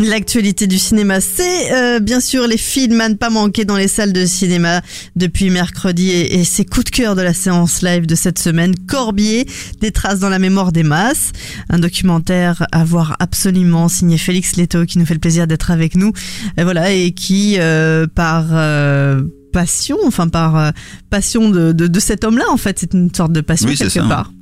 [0.00, 3.86] L'actualité du cinéma, c'est euh, bien sûr les films à ne pas manquer dans les
[3.86, 4.80] salles de cinéma
[5.14, 8.74] depuis mercredi et, et ses coups de cœur de la séance live de cette semaine.
[8.88, 9.46] Corbier,
[9.80, 11.30] des traces dans la mémoire des masses,
[11.68, 15.94] un documentaire à voir absolument signé Félix Leto qui nous fait le plaisir d'être avec
[15.94, 16.12] nous.
[16.56, 20.70] Et voilà et qui euh, par euh, passion, enfin par euh,
[21.10, 23.84] passion de, de, de cet homme-là en fait, c'est une sorte de passion Oui, c'est
[23.84, 24.08] quelque ça.
[24.08, 24.32] part.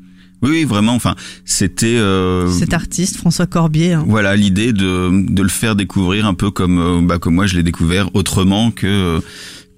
[0.40, 0.94] Oui, oui, vraiment.
[0.94, 1.96] Enfin, c'était.
[1.96, 3.94] euh, Cet artiste François Corbier.
[3.94, 4.04] hein.
[4.06, 7.56] Voilà l'idée de, de le faire découvrir un peu comme euh, bah, comme moi je
[7.56, 9.20] l'ai découvert autrement que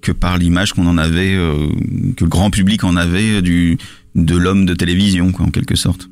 [0.01, 1.67] que par l'image qu'on en avait euh,
[2.15, 3.77] que le grand public en avait du
[4.15, 6.09] de l'homme de télévision quoi en quelque sorte.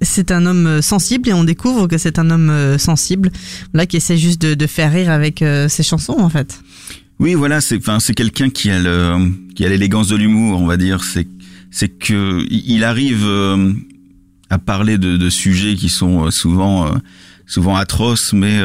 [0.00, 3.30] C'est un homme euh, sensible et on découvre que c'est un homme euh, sensible,
[3.74, 6.60] là qui essaie juste de, de faire rire avec euh, ses chansons en fait.
[7.22, 8.80] Oui, voilà, c'est enfin c'est quelqu'un qui a
[9.54, 11.04] qui a l'élégance de l'humour, on va dire.
[11.04, 11.28] C'est
[11.70, 13.72] c'est que il arrive euh,
[14.50, 16.90] à parler de, sujets qui sont euh, souvent euh,
[17.46, 18.60] souvent atroces, mais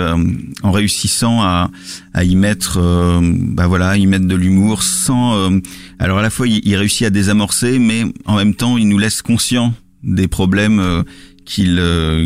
[0.63, 1.69] en réussissant à
[2.15, 2.79] à y mettre
[3.21, 5.51] bah voilà, y mettre de l'humour sans.
[5.99, 9.21] alors à la fois il, réussit à désamorcer, mais en même temps il nous laisse
[9.21, 11.03] conscients des problèmes.
[11.45, 11.79] qu'il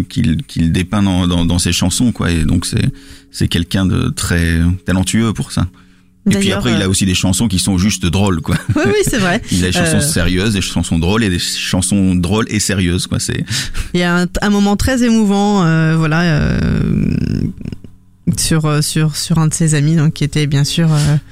[0.07, 2.89] qu'il qu'il dépeint dans, dans, dans ses chansons quoi et donc c'est
[3.29, 5.67] c'est quelqu'un de très talentueux pour ça
[6.29, 8.55] et puis après, il a aussi des chansons qui sont juste drôles, quoi.
[8.75, 9.41] Oui, oui, c'est vrai.
[9.51, 13.07] il a des chansons Euh, sérieuses, des chansons drôles et des chansons drôles et sérieuses,
[13.07, 13.19] quoi.
[13.19, 13.43] C'est
[13.93, 16.59] Il y a un, un moment très émouvant, euh, voilà, euh,
[18.37, 20.89] sur sur sur un de ses amis, donc qui était bien sûr.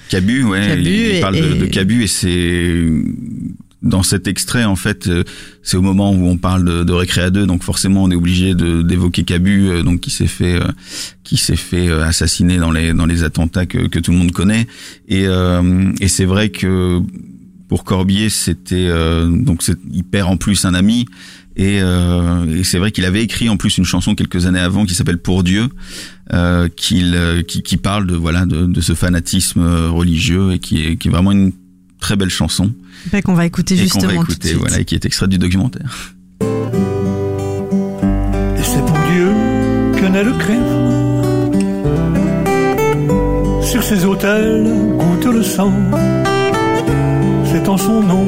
[0.09, 0.67] Cabu, ouais.
[0.67, 2.83] Cabu il, il et- parle de Cabu et c'est
[3.81, 5.23] dans cet extrait en fait, euh,
[5.63, 8.53] c'est au moment où on parle de, de Récréa 2, donc forcément on est obligé
[8.53, 10.67] d'évoquer Cabu, euh, donc qui s'est fait euh,
[11.23, 14.67] qui s'est fait assassiner dans les dans les attentats que, que tout le monde connaît.
[15.07, 17.01] Et euh, et c'est vrai que
[17.69, 21.05] pour Corbier, c'était euh, donc il perd en plus un ami.
[21.55, 24.85] Et, euh, et c'est vrai qu'il avait écrit en plus une chanson quelques années avant
[24.85, 25.67] qui s'appelle Pour Dieu,
[26.77, 31.09] qu'il, qui, qui parle de voilà de, de ce fanatisme religieux et qui est, qui
[31.09, 31.51] est vraiment une
[31.99, 32.71] très belle chanson
[33.11, 34.59] pas qu'on va écouter et qu'on justement va tout de écouter, suite.
[34.59, 36.13] voilà, et qui est extrait du documentaire.
[36.41, 36.45] Et
[38.63, 39.29] c'est pour Dieu
[39.99, 40.63] que naît le crime.
[43.63, 44.63] Sur ces autels
[44.97, 45.71] goûte le sang.
[47.51, 48.25] C'est en son nom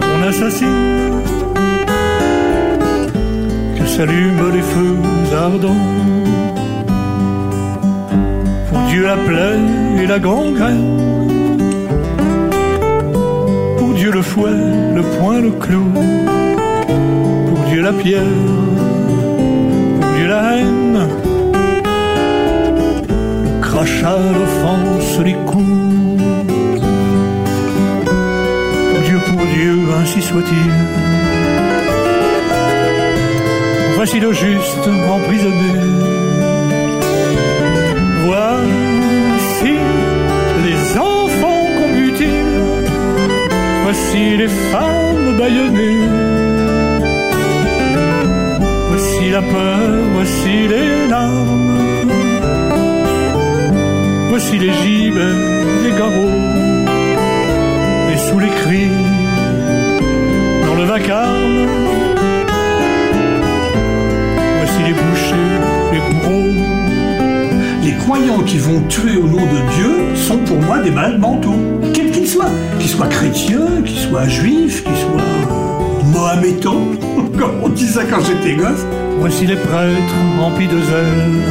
[0.00, 1.12] qu'on assassine.
[3.78, 4.96] Que s'allument les feux
[5.34, 5.76] ardents.
[8.70, 9.58] Pour Dieu la plaie
[10.02, 11.15] et la gangrène.
[13.96, 14.50] Dieu le fouet,
[14.94, 15.90] le poing, le clou.
[17.48, 18.22] Pour Dieu la pierre,
[20.00, 21.08] pour Dieu la haine,
[23.02, 26.22] le crachat, l'offense, les coups.
[29.06, 30.72] Dieu, pour Dieu, ainsi soit-il.
[33.96, 36.05] Voici le juste emprisonné.
[43.88, 46.08] Voici les femmes bâillonnées.
[48.88, 52.10] Voici la peur, voici les larmes.
[54.28, 55.38] Voici les gibets,
[55.84, 56.42] les garrots.
[58.12, 58.90] Et sous les cris,
[60.66, 61.68] dans le vacarme.
[64.58, 65.58] Voici les bouchers,
[65.92, 66.56] les bourreaux.
[67.84, 71.75] Les croyants qui vont tuer au nom de Dieu sont pour moi des malades mentaux,
[72.38, 73.06] quels qu'ils soient.
[73.06, 75.22] Chrétiens, qu'ils soient juifs, qu'ils soient
[76.12, 76.88] mohamétans,
[77.38, 78.86] comme on ça quand j'étais gosse.
[79.18, 81.42] Voici les prêtres remplis de zèle.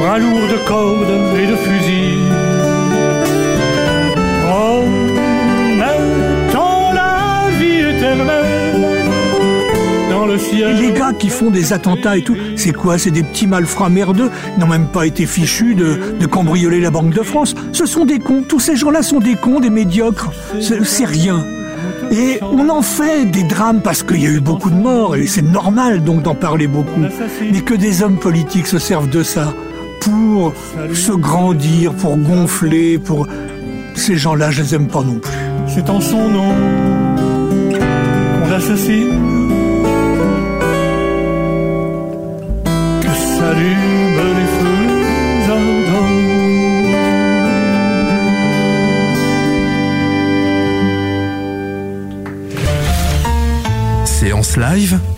[0.00, 2.32] Bras lourds de cordes et de fusils.
[4.42, 5.11] Promettant
[10.32, 10.76] le Et ciel.
[10.80, 12.98] les gars qui font des attentats et tout, c'est quoi?
[12.98, 14.30] C'est des petits malfrats merdeux?
[14.56, 17.54] Ils n'ont même pas été fichus de, de cambrioler la Banque de France.
[17.72, 18.42] Ce sont des cons.
[18.46, 20.30] Tous ces gens-là sont des cons, des médiocres.
[20.60, 21.44] C'est c'est rien.
[22.10, 25.26] Et on en fait des drames parce qu'il y a eu beaucoup de morts et
[25.26, 27.00] c'est normal donc d'en parler beaucoup.
[27.50, 29.54] Mais que des hommes politiques se servent de ça
[30.00, 30.52] pour
[30.92, 33.26] se grandir, pour gonfler, pour...
[33.94, 35.32] Ces gens-là, je les aime pas non plus.
[35.68, 36.54] C'est en son nom
[38.42, 39.31] qu'on assassine.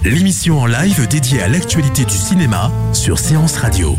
[0.03, 3.97] L'émission en live dédiée à l'actualité du cinéma sur Séance Radio.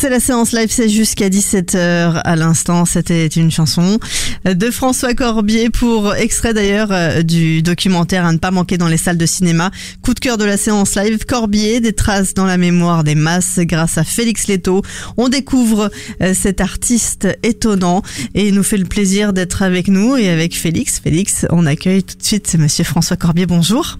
[0.00, 2.84] C'est la séance live, c'est jusqu'à 17h à l'instant.
[2.84, 3.98] C'était une chanson
[4.44, 8.96] de François Corbier pour extrait d'ailleurs euh, du documentaire à ne pas manquer dans les
[8.96, 9.72] salles de cinéma.
[10.00, 13.58] Coup de cœur de la séance live, Corbier, des traces dans la mémoire des masses
[13.58, 14.82] grâce à Félix Leto.
[15.16, 15.90] On découvre
[16.22, 18.02] euh, cet artiste étonnant
[18.36, 21.00] et il nous fait le plaisir d'être avec nous et avec Félix.
[21.00, 23.46] Félix, on accueille tout de suite monsieur François Corbier.
[23.46, 23.98] Bonjour.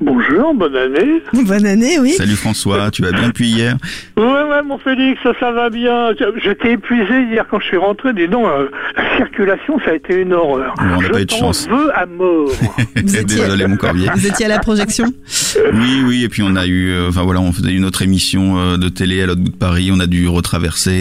[0.00, 1.22] Bonjour, bonne année.
[1.34, 2.12] Bonne année, oui.
[2.12, 3.76] Salut François, tu vas bien depuis hier
[4.16, 6.12] Ouais, ouais, mon Félix, ça, ça va bien.
[6.42, 8.14] J'étais épuisé hier quand je suis rentré.
[8.14, 10.74] Dis donc, euh, la circulation, ça a été une horreur.
[10.78, 11.68] Bon, on n'a je pas eu de chance.
[11.68, 12.48] veux à mort.
[12.96, 14.08] Désolé mon Corbier.
[14.14, 15.04] Vous étiez à la projection
[15.74, 18.58] Oui, oui, et puis on a eu, euh, enfin voilà, on faisait une autre émission
[18.58, 20.92] euh, de télé à l'autre bout de Paris, on a dû retraverser,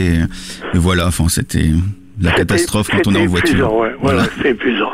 [0.74, 1.70] et, et voilà, enfin c'était
[2.22, 3.50] la catastrophe quand on est en voiture.
[3.52, 4.92] épuisant, ouais, voilà, c'est épuisant.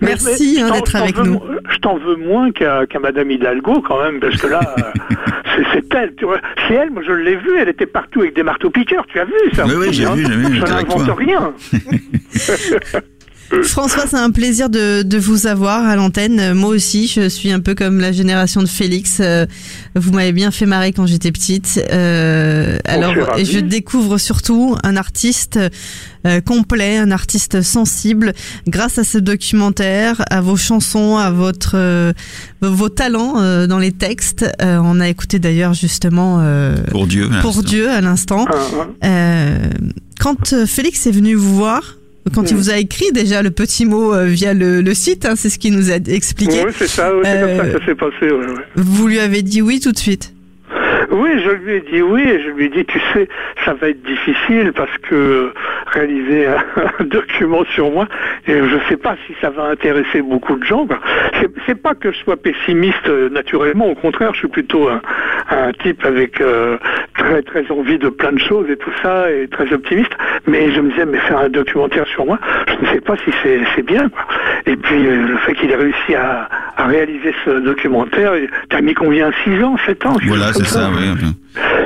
[0.00, 1.40] Mais- Merci mais hein, je t'en- d'être avec veux nous.
[1.70, 6.12] Je t'en veux moins qu'à Madame Hidalgo quand même, parce que là, euh, c'est- elle.
[6.68, 9.06] C'est elle, moi je l'ai vue, elle était partout avec des marteaux-piqueurs.
[9.06, 11.52] Tu as vu ça Oui, oui, j'ai hein vu, j'ai vu, Je n'invente rien.
[13.62, 16.54] François, c'est un plaisir de, de vous avoir à l'antenne.
[16.54, 19.18] Moi aussi, je suis un peu comme la génération de Félix.
[19.20, 19.46] Euh,
[19.94, 21.80] Vous m'avez bien fait marrer quand j'étais petite.
[21.92, 25.58] Euh, alors, je découvre surtout un artiste
[26.26, 28.32] euh, complet, un artiste sensible,
[28.66, 32.12] grâce à ce documentaire, à vos chansons, à votre euh,
[32.60, 34.44] vos talents euh, dans les textes.
[34.62, 37.26] Euh, on a écouté d'ailleurs justement euh, Pour Dieu.
[37.32, 37.62] à pour l'instant.
[37.62, 38.46] Dieu à l'instant.
[38.50, 39.58] Hein, Euh,
[40.18, 41.96] quand Félix est venu vous voir,
[42.32, 42.58] quand il Mm.
[42.58, 45.58] vous a écrit déjà le petit mot euh, via le, le site, hein, c'est ce
[45.58, 47.94] qu'il nous a expliqué, Oui, c'est ça, ouais, c'est comme ça Euh, que ça s'est
[47.94, 48.32] passé.
[48.32, 48.62] ouais, ouais.
[48.76, 50.33] vous lui avez dit oui tout de suite.
[51.14, 53.28] Oui, je lui ai dit oui et je lui ai dit, tu sais,
[53.64, 55.52] ça va être difficile parce que
[55.86, 56.56] réaliser un,
[56.98, 58.08] un document sur moi,
[58.48, 60.88] et je sais pas si ça va intéresser beaucoup de gens.
[61.66, 65.00] C'est, pas que je sois pessimiste euh, naturellement, au contraire, je suis plutôt un,
[65.50, 66.78] un type avec euh,
[67.16, 70.12] très très envie de plein de choses et tout ça et très optimiste.
[70.46, 73.30] Mais je me disais, mais faire un documentaire sur moi, je ne sais pas si
[73.42, 74.08] c'est, bien.
[74.08, 74.24] Quoi.
[74.66, 78.32] Et puis euh, le fait qu'il ait réussi à, à réaliser ce documentaire,
[78.68, 79.30] t'as mis combien?
[79.44, 80.16] 6 ans, 7 ans?
[80.26, 81.03] Voilà, c'est ça, oui.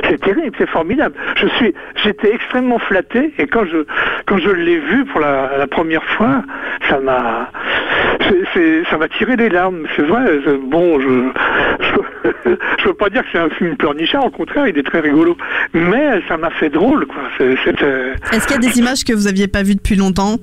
[0.09, 1.15] C'est terrible, c'est formidable.
[1.35, 3.85] Je suis, j'étais extrêmement flatté et quand je,
[4.25, 6.41] quand je l'ai vu pour la, la première fois,
[6.89, 7.51] ça m'a,
[8.89, 9.85] ça m'a tiré des larmes.
[9.95, 10.39] C'est vrai.
[10.67, 11.29] Bon, je,
[11.81, 14.25] je, je veux pas dire que c'est un film pleurnichard.
[14.25, 15.37] Au contraire, il est très rigolo.
[15.73, 17.21] Mais ça m'a fait drôle, quoi.
[17.39, 20.37] Est-ce qu'il y a des images que vous aviez pas vues depuis longtemps,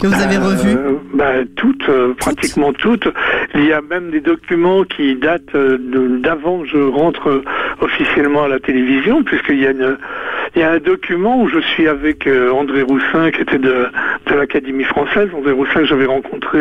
[0.00, 3.06] que vous avez revues Euh, bah, toutes, euh, pratiquement toutes.
[3.54, 5.76] Il y a même des documents qui datent euh,
[6.20, 7.44] d'avant que je rentre euh,
[7.80, 12.82] officiellement à la télévision, puisqu'il y a un document où je suis avec euh, André
[12.82, 13.88] Roussin, qui était de,
[14.26, 15.28] de l'Académie française.
[15.36, 16.60] André Roussin j'avais rencontré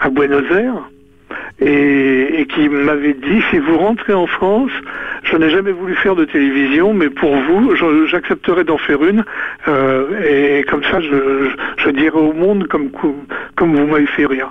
[0.00, 0.88] à Buenos Aires.
[1.60, 4.70] Et, et qui m'avait dit si vous rentrez en France,
[5.22, 7.74] je n'ai jamais voulu faire de télévision, mais pour vous,
[8.06, 9.24] j'accepterai d'en faire une.
[9.68, 12.90] euh, et comme ça, je, je, je dirai au monde comme,
[13.56, 14.50] comme vous m'avez fait rire.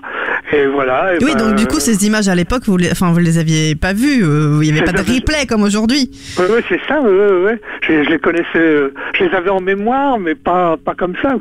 [0.53, 1.15] Et voilà.
[1.15, 3.37] et Oui, ben, donc du coup, ces images à l'époque, vous les, enfin, vous les
[3.39, 4.23] aviez pas vues.
[4.23, 6.09] euh, Il y avait pas de ça, replay comme aujourd'hui.
[6.39, 7.09] Ouais, c'est ça, ouais,
[7.43, 7.59] ouais.
[7.81, 11.35] Je, je les connaissais, euh, je les avais en mémoire, mais pas, pas comme ça.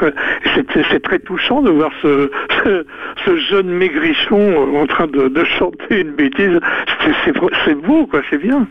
[0.91, 2.31] C'est très touchant de voir ce,
[2.65, 2.85] ce,
[3.25, 6.59] ce jeune maigrichon en train de, de chanter une bêtise.
[7.25, 8.67] C'est- beau, quoi, c'est bien.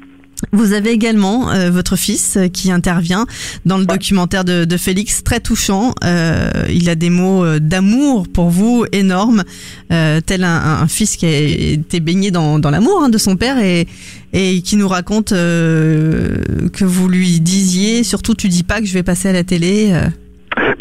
[0.54, 3.26] Vous avez également euh, votre fils euh, qui intervient
[3.66, 5.94] dans le documentaire de, de Félix, très touchant.
[6.06, 9.44] Euh, il a des mots d'amour pour vous énormes,
[9.92, 13.36] euh, tel un, un fils qui a été baigné dans, dans l'amour hein, de son
[13.36, 13.86] père et,
[14.32, 19.04] et qui nous raconte que vous lui disiez, surtout tu dis pas que je vais
[19.04, 19.92] passer à la télé.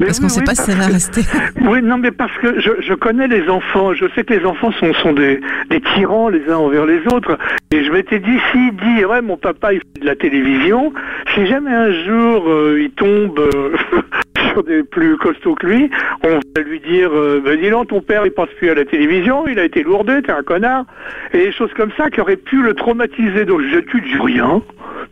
[0.00, 1.22] Mais parce oui, qu'on sait oui, pas si ça va rester.
[1.60, 3.92] Oui, non, mais parce que je, je connais les enfants.
[3.94, 7.36] Je sais que les enfants sont, sont des, des tyrans les uns envers les autres.
[7.70, 10.92] Et je m'étais dit, s'il dit, ouais, mon papa, il fait de la télévision,
[11.34, 13.76] si jamais un jour euh, il tombe euh,
[14.52, 15.90] sur des plus costauds que lui,
[16.22, 18.84] on va lui dire, euh, ben, dis donc, ton père, il passe plus à la
[18.84, 20.84] télévision, il a été lourdé, t'es un connard.
[21.32, 23.44] Et des choses comme ça qui auraient pu le traumatiser.
[23.44, 24.62] Donc je dis, tu dis rien,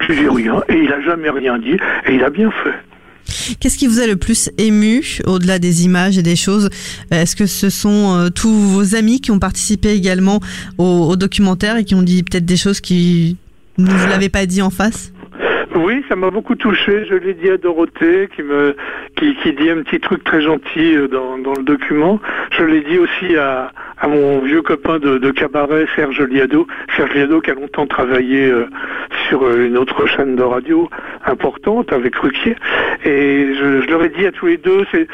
[0.01, 0.62] tu dis rien.
[0.68, 1.77] Et il a jamais rien dit.
[2.07, 2.75] Et il a bien fait.
[3.61, 6.68] Qu'est-ce qui vous a le plus ému au-delà des images et des choses
[7.12, 10.40] Euh, Est-ce que ce sont euh, tous vos amis qui ont participé également
[10.78, 13.37] au, documentaire et qui ont dit peut-être des choses qui
[13.78, 15.12] ne vous l'avez pas dit en face?
[15.74, 17.04] Oui, ça m'a beaucoup touché.
[17.09, 18.74] Je l'ai dit à Dorothée, qui me,
[19.16, 22.20] qui dit un petit truc très gentil euh, dans, dans le document.
[22.56, 26.66] Je l'ai dit aussi à, à mon vieux copain de, cabaret, Serge Liado.
[26.96, 28.68] Serge Liado qui a longtemps travaillé euh,
[29.28, 30.90] sur euh, une autre chaîne de radio
[31.24, 32.56] importante avec Ruquier.
[33.04, 35.09] Et je, leur ai dit à tous les deux, c'est,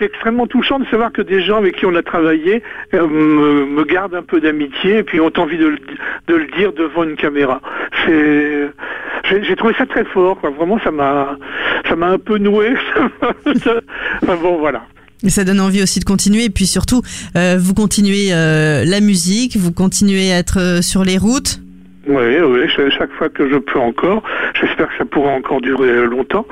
[0.00, 2.62] extrêmement touchant de savoir que des gens avec qui on a travaillé
[2.94, 5.76] euh, me, gardent un peu d'amitié et puis ont envie de,
[6.28, 7.60] le- dire devant une caméra.
[8.06, 10.38] J'ai trouvé ça très fort.
[10.42, 11.36] Vraiment, ça m'a,
[11.88, 12.74] ça m'a un peu noué.
[13.46, 14.82] enfin bon, voilà.
[15.22, 16.44] Et ça donne envie aussi de continuer.
[16.44, 17.02] Et puis surtout,
[17.36, 21.60] euh, vous continuez euh, la musique, vous continuez à être euh, sur les routes.
[22.10, 24.22] Oui, oui, ch- chaque fois que je peux encore.
[24.60, 26.44] J'espère que ça pourra encore durer longtemps.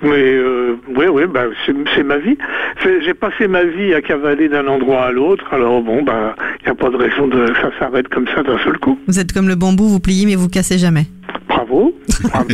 [0.00, 2.36] Mais euh, oui, oui, bah, c'est ma vie.
[2.82, 5.44] J'ai passé ma vie à cavaler d'un endroit à l'autre.
[5.52, 8.42] Alors bon, bah, il n'y a pas de raison de que ça s'arrête comme ça
[8.42, 8.98] d'un seul coup.
[9.06, 11.04] Vous êtes comme le bambou, vous pliez mais vous cassez jamais.
[11.48, 11.92] Bravo.
[12.24, 12.48] Bravo.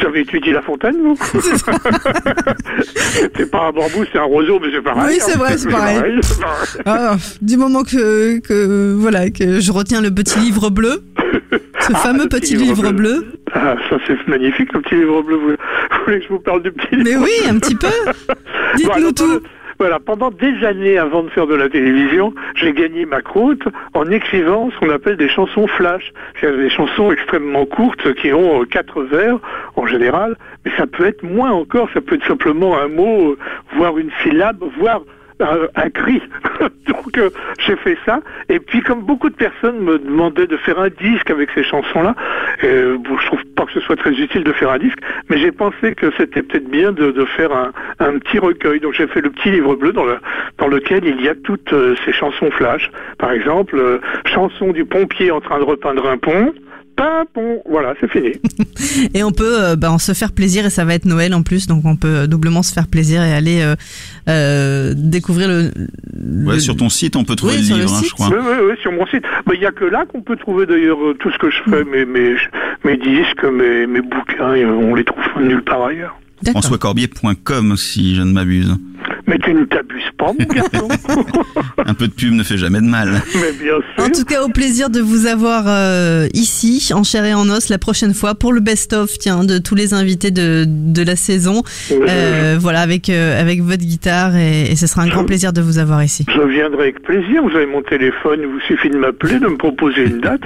[0.00, 1.16] vous avez étudié La Fontaine, vous
[3.36, 5.14] C'est pas un bambou, c'est un roseau, mais c'est pareil.
[5.14, 5.38] Oui, c'est hein.
[5.38, 6.18] vrai, c'est pareil.
[6.22, 6.82] c'est pareil.
[6.86, 11.02] Ah, du moment que, que voilà que je retiens le petit livre bleu,
[11.88, 13.26] ce fameux petit livre bleu.
[13.52, 15.36] Ah, ça c'est magnifique, le petit livre bleu.
[15.36, 17.88] Vous, vous voulez que je vous parle du petit livre Mais oui, un petit peu.
[18.76, 19.40] Dites-nous tout.
[19.78, 23.62] Voilà, pendant des années avant de faire de la télévision, j'ai gagné ma croûte
[23.94, 26.12] en écrivant ce qu'on appelle des chansons flash.
[26.40, 29.38] C'est des chansons extrêmement courtes qui ont euh, quatre vers
[29.76, 33.38] en général, mais ça peut être moins encore, ça peut être simplement un mot, euh,
[33.76, 35.02] voire une syllabe, voire
[35.40, 36.22] un, un cri.
[36.86, 38.20] Donc euh, j'ai fait ça.
[38.48, 42.14] Et puis comme beaucoup de personnes me demandaient de faire un disque avec ces chansons-là,
[42.64, 44.98] euh, je trouve pas que ce soit très utile de faire un disque,
[45.28, 48.80] mais j'ai pensé que c'était peut-être bien de, de faire un, un petit recueil.
[48.80, 50.18] Donc j'ai fait le petit livre bleu dans, le,
[50.58, 52.90] dans lequel il y a toutes euh, ces chansons flash.
[53.18, 56.52] Par exemple, euh, chanson du pompier en train de repeindre un pont.
[57.68, 58.32] Voilà, c'est fini.
[59.14, 61.66] Et on peut euh, bah, se faire plaisir et ça va être Noël en plus,
[61.66, 63.74] donc on peut doublement se faire plaisir et aller euh,
[64.28, 65.70] euh, découvrir le.
[66.14, 68.08] le- Ouais, sur ton site, on peut trouver Oui, le sur le livre, hein, site.
[68.08, 68.28] je crois.
[68.28, 69.24] Oui, oui, oui, sur mon site.
[69.46, 71.84] Mais il n'y a que là qu'on peut trouver d'ailleurs tout ce que je fais,
[71.84, 72.34] mes, mes,
[72.84, 76.18] mes disques, mes, mes bouquins, on les trouve nulle part ailleurs.
[76.46, 78.74] FrançoisCorbier.com si je ne m'abuse.
[79.26, 80.88] Mais tu ne t'abuses pas, mon garçon.
[81.84, 83.20] Un peu de pub ne fait jamais de mal.
[83.34, 84.04] Mais bien sûr.
[84.04, 87.68] En tout cas, au plaisir de vous avoir euh, ici, en chair et en os,
[87.68, 91.62] la prochaine fois pour le best-of, tiens, de tous les invités de, de la saison.
[91.92, 95.60] Euh, voilà, avec avec avec votre guitare et, et ce sera un grand plaisir de
[95.60, 96.24] vous avoir ici.
[96.34, 97.42] Je viendrai avec plaisir.
[97.42, 100.42] Vous avez mon téléphone, il vous suffit de m'appeler, de me proposer une date.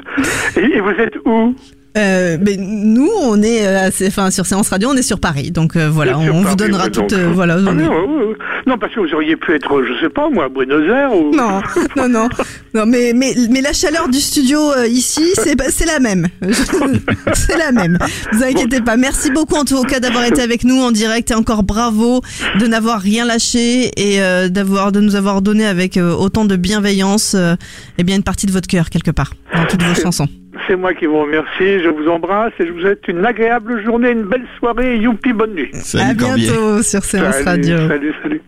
[0.56, 1.54] Et, et vous êtes où?
[1.98, 5.50] Euh, mais nous, on est, euh, assez- enfin, sur Séance Radio, on est sur Paris,
[5.50, 7.56] donc euh, voilà, on, vous Paris, donnera ouais, toute, donc, euh, voilà.
[7.58, 8.36] Ah, on mais est- ouais, ouais, ouais.
[8.66, 11.34] Non, parce que vous auriez pu être, je sais pas, moi, à Buenos Aires ou.
[11.34, 11.60] Non,
[11.96, 12.28] non, non,
[12.74, 16.28] non, mais mais mais la chaleur du studio euh, ici, c'est c'est la même,
[17.34, 17.98] c'est la même.
[18.32, 18.96] Vous inquiétez pas.
[18.96, 22.22] Merci beaucoup en tout cas d'avoir été avec nous en direct et encore bravo
[22.58, 26.56] de n'avoir rien lâché et euh, d'avoir de nous avoir donné avec euh, autant de
[26.56, 27.54] bienveillance, euh,
[27.98, 30.28] eh bien une partie de votre cœur quelque part dans toutes vos chansons.
[30.66, 31.82] C'est moi qui vous remercie.
[31.82, 34.98] Je vous embrasse et je vous souhaite une agréable journée, une belle soirée.
[34.98, 35.70] Youpi, bonne nuit.
[35.98, 37.88] à bientôt sur Séance Salut, Radio.
[37.88, 38.42] Salut, salut.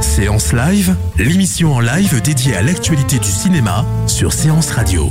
[0.00, 5.10] Séance Live, l'émission en live dédiée à l'actualité du cinéma sur Séance Radio.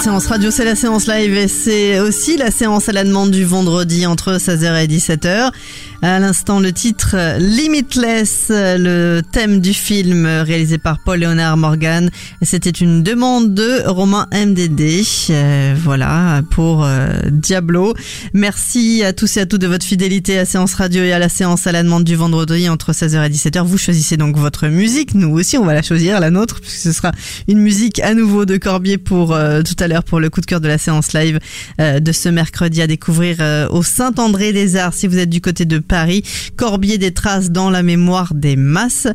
[0.00, 3.44] Séance Radio, c'est la séance live et c'est aussi la séance à la demande du
[3.44, 5.50] vendredi entre 16h et 17h.
[6.02, 12.10] À l'instant, le titre Limitless, le thème du film réalisé par Paul Léonard Morgan.
[12.40, 15.02] C'était une demande de Romain MDD.
[15.28, 17.92] Euh, voilà, pour euh, Diablo.
[18.32, 21.28] Merci à tous et à toutes de votre fidélité à Séance Radio et à la
[21.28, 23.62] séance à la demande du vendredi entre 16h et 17h.
[23.66, 25.14] Vous choisissez donc votre musique.
[25.14, 27.12] Nous aussi, on va la choisir, la nôtre, puisque ce sera
[27.46, 30.46] une musique à nouveau de Corbier pour euh, tout à l'heure pour le coup de
[30.46, 31.38] cœur de la séance live
[31.78, 33.36] de ce mercredi à découvrir
[33.70, 36.22] au Saint-André-des-Arts si vous êtes du côté de Paris.
[36.56, 39.08] Corbier des traces dans la mémoire des masses,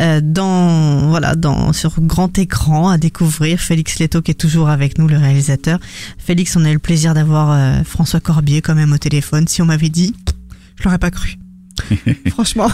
[0.00, 3.60] euh, dans voilà, dans sur grand écran à découvrir.
[3.60, 5.78] Félix Leto qui est toujours avec nous, le réalisateur.
[6.18, 9.48] Félix, on a eu le plaisir d'avoir euh, François Corbier quand même au téléphone.
[9.48, 10.14] Si on m'avait dit,
[10.76, 11.38] je l'aurais pas cru.
[12.30, 12.70] Franchement.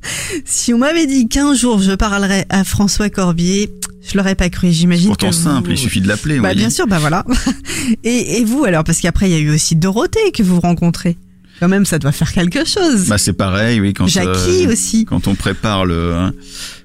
[0.44, 3.70] si on m'avait dit qu'un jour je parlerais à François Corbier,
[4.02, 4.70] je l'aurais pas cru.
[4.70, 5.08] J'imagine.
[5.08, 6.38] Pourtant simple, il suffit de l'appeler.
[6.38, 7.24] Bah, bien sûr, bah voilà.
[8.04, 11.16] et, et vous alors, parce qu'après il y a eu aussi Dorothée que vous rencontrez.
[11.60, 13.08] Quand même, ça doit faire quelque chose.
[13.08, 13.94] Bah c'est pareil, oui.
[13.94, 15.04] Quand Jackie aussi.
[15.06, 16.32] Quand on prépare le, hein,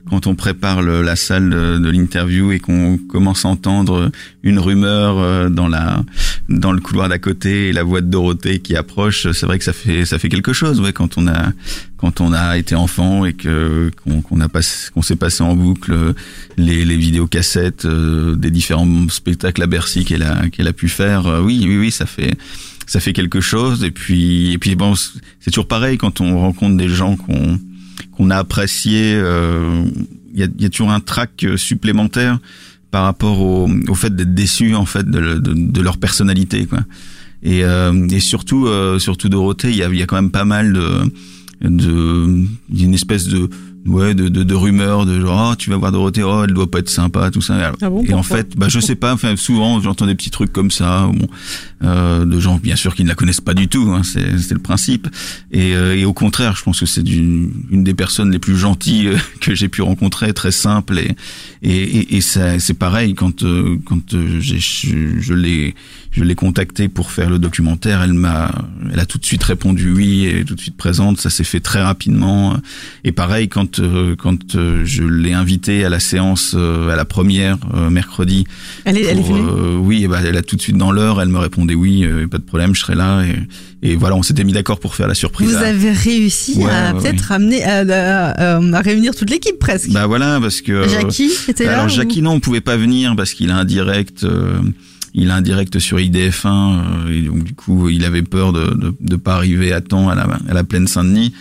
[0.10, 4.12] quand on prépare le, la salle de, de l'interview et qu'on commence à entendre
[4.44, 6.04] une rumeur euh, dans la,
[6.50, 9.66] dans le couloir d'à côté et la voix de Dorothée qui approche, c'est vrai que
[9.66, 10.94] ça fait, ça fait quelque chose, ouais.
[10.94, 11.52] Quand on a,
[11.98, 15.94] quand on a été enfant et que qu'on a passé, qu'on s'est passé en boucle
[16.58, 21.28] les, les vidéocassettes euh, des différents spectacles à Bercy qu'elle a, qu'elle a pu faire,
[21.28, 22.36] euh, oui, oui, oui, ça fait
[22.92, 23.86] ça fait quelque chose.
[23.86, 27.58] Et puis, et puis bon, c'est toujours pareil quand on rencontre des gens qu'on
[28.12, 29.14] qu'on a apprécié.
[29.16, 29.86] Euh,
[30.34, 32.40] il y, a, y, a, toujours un trac supplémentaire
[32.90, 36.80] par rapport au, au fait d'être déçu en fait de, de, de, leur personnalité, quoi.
[37.44, 40.46] Et, euh, et surtout, euh, surtout Dorothée, il y a, y a quand même pas
[40.46, 41.12] mal de,
[41.62, 42.46] de,
[42.78, 43.50] une espèce de
[43.86, 46.70] ouais de, de, de rumeurs de genre oh, tu vas voir Dorothée oh elle doit
[46.70, 47.74] pas être sympa tout ça.
[47.82, 50.54] Ah bon, et en fait bah je sais pas enfin souvent j'entends des petits trucs
[50.54, 51.28] comme ça bon
[51.84, 54.54] euh, de gens bien sûr qui ne la connaissent pas du tout hein, c'est c'est
[54.54, 55.08] le principe.
[55.52, 58.58] Et, euh, et au contraire je pense que c'est une, une des personnes les plus
[58.58, 61.16] gentilles euh, que j'ai pu rencontrer très simple et
[61.64, 64.58] et, et, et c'est pareil quand euh, quand euh, je,
[65.20, 65.76] je l'ai
[66.12, 68.02] je l'ai contactée pour faire le documentaire.
[68.02, 68.52] Elle m'a,
[68.92, 71.20] elle a tout de suite répondu oui et tout de suite présente.
[71.22, 72.58] Ça s'est fait très rapidement.
[73.06, 77.06] Et pareil quand euh, quand euh, je l'ai invitée à la séance, euh, à la
[77.06, 77.58] première
[77.90, 78.46] mercredi.
[78.86, 79.76] Elle est, pour, elle est venue.
[79.80, 81.22] oui, et bah, elle a tout de suite dans l'heure.
[81.22, 83.24] Elle me répondait oui, pas de problème, je serai là.
[83.24, 85.50] Et, et voilà, on s'était mis d'accord pour faire la surprise.
[85.50, 89.90] Vous avez réussi Ouais, à ouais, peut-être ramener à, à, à- réunir toute l'équipe presque.
[89.92, 93.16] Bah voilà, parce que Jackie était là Alors ou- Jackie non, on pouvait pas venir
[93.16, 94.26] parce qu'il a un direct.
[95.14, 98.74] Il a un direct sur IDF1 euh, et donc du coup il avait peur de
[98.74, 101.34] de, de pas arriver à temps à la à la plaine Saint-Denis.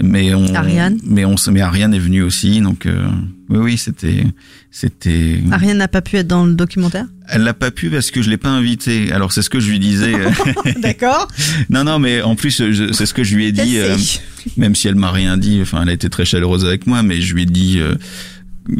[0.00, 3.08] Mais on Ariane mais on se mais Ariane est venue aussi donc euh,
[3.48, 4.24] oui oui c'était
[4.70, 7.06] c'était Ariane n'a pas pu être dans le documentaire?
[7.28, 9.12] elle l'a pas pu parce que je l'ai pas invitée.
[9.12, 10.12] Alors c'est ce que je lui disais.
[10.80, 11.28] D'accord.
[11.68, 12.62] non non mais en plus
[12.92, 13.96] c'est ce que je lui ai dit euh,
[14.56, 17.20] même si elle m'a rien dit enfin elle a été très chaleureuse avec moi mais
[17.20, 17.94] je lui ai dit euh,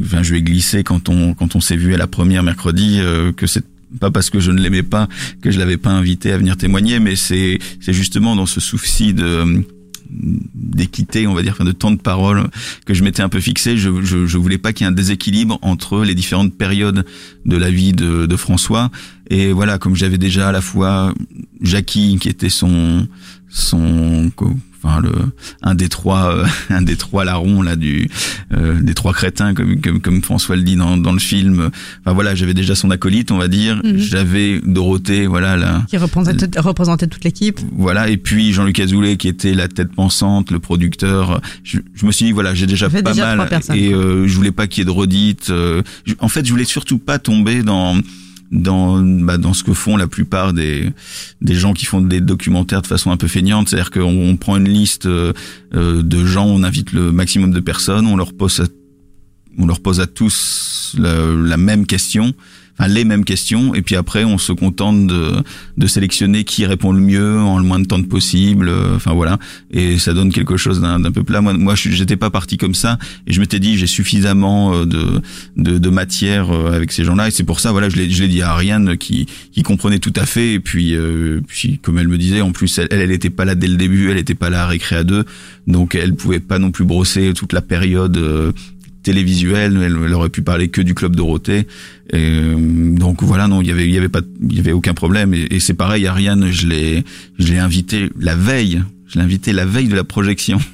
[0.00, 2.98] enfin je lui ai glissé quand on quand on s'est vu à la première mercredi
[3.00, 3.64] euh, que c'est
[4.00, 5.08] pas parce que je ne l'aimais pas
[5.42, 9.14] que je l'avais pas invité à venir témoigner mais c'est c'est justement dans ce souci
[9.14, 9.64] de
[10.10, 12.48] d'équité, on va dire, de temps de parole
[12.86, 13.76] que je m'étais un peu fixé.
[13.76, 17.04] Je, je, je voulais pas qu'il y ait un déséquilibre entre les différentes périodes
[17.44, 18.90] de la vie de, de François.
[19.30, 21.12] Et voilà, comme j'avais déjà à la fois
[21.60, 23.06] Jackie, qui était son
[23.48, 24.30] son
[24.80, 25.10] enfin le
[25.62, 28.08] un des trois euh, un des trois larrons là du
[28.52, 31.70] euh, des trois crétins comme, comme comme François le dit dans dans le film
[32.04, 33.98] enfin voilà j'avais déjà son acolyte on va dire Mhm.
[33.98, 37.58] j'avais Dorothée voilà là Qui représentait, représentait toute l'équipe.
[37.72, 42.12] voilà et puis Jean-Luc Azoulay qui était la tête pensante le producteur je, je me
[42.12, 44.82] suis dit voilà j'ai déjà pas déjà mal et euh, je voulais pas qu'il y
[44.82, 45.82] ait de redites euh,
[46.20, 47.96] en fait je voulais surtout pas tomber dans
[48.50, 50.90] dans bah, dans ce que font la plupart des
[51.40, 53.68] des gens qui font des documentaires de façon un peu feignante.
[53.68, 55.32] C'est-à-dire qu'on on prend une liste euh,
[55.74, 58.64] euh, de gens on invite le maximum de personnes on leur pose à,
[59.58, 62.32] on leur pose à tous la, la même question
[62.78, 65.32] enfin les mêmes questions et puis après on se contente de,
[65.76, 69.38] de sélectionner qui répond le mieux en le moins de temps possible euh, enfin voilà.
[69.70, 71.40] Et ça donne quelque chose d'un peu plat.
[71.40, 75.20] Moi moi j'étais pas parti comme ça et je m'étais dit j'ai suffisamment euh, de,
[75.56, 78.42] de de matière euh, avec ces gens-là et c'est pour ça voilà je l'ai dit
[78.42, 82.18] à Ariane qui qui comprenait tout à fait et puis euh, puis comme elle me
[82.18, 84.50] disait en plus elle elle elle était pas là dès le début elle était pas
[84.50, 85.24] là à récré à deux
[85.66, 88.52] donc elle pouvait pas non plus brosser toute la période euh,
[89.02, 91.66] télévisuelle, elle, elle aurait pu parler que du club Dorothée.
[92.12, 92.56] Et, euh,
[92.94, 95.34] donc voilà, non, il y avait, il y avait pas, il y avait aucun problème.
[95.34, 97.04] Et, c'est pareil, Ariane, je l'ai,
[97.38, 98.82] je l'ai invité la veille.
[99.06, 100.58] Je l'ai invité la veille de la projection.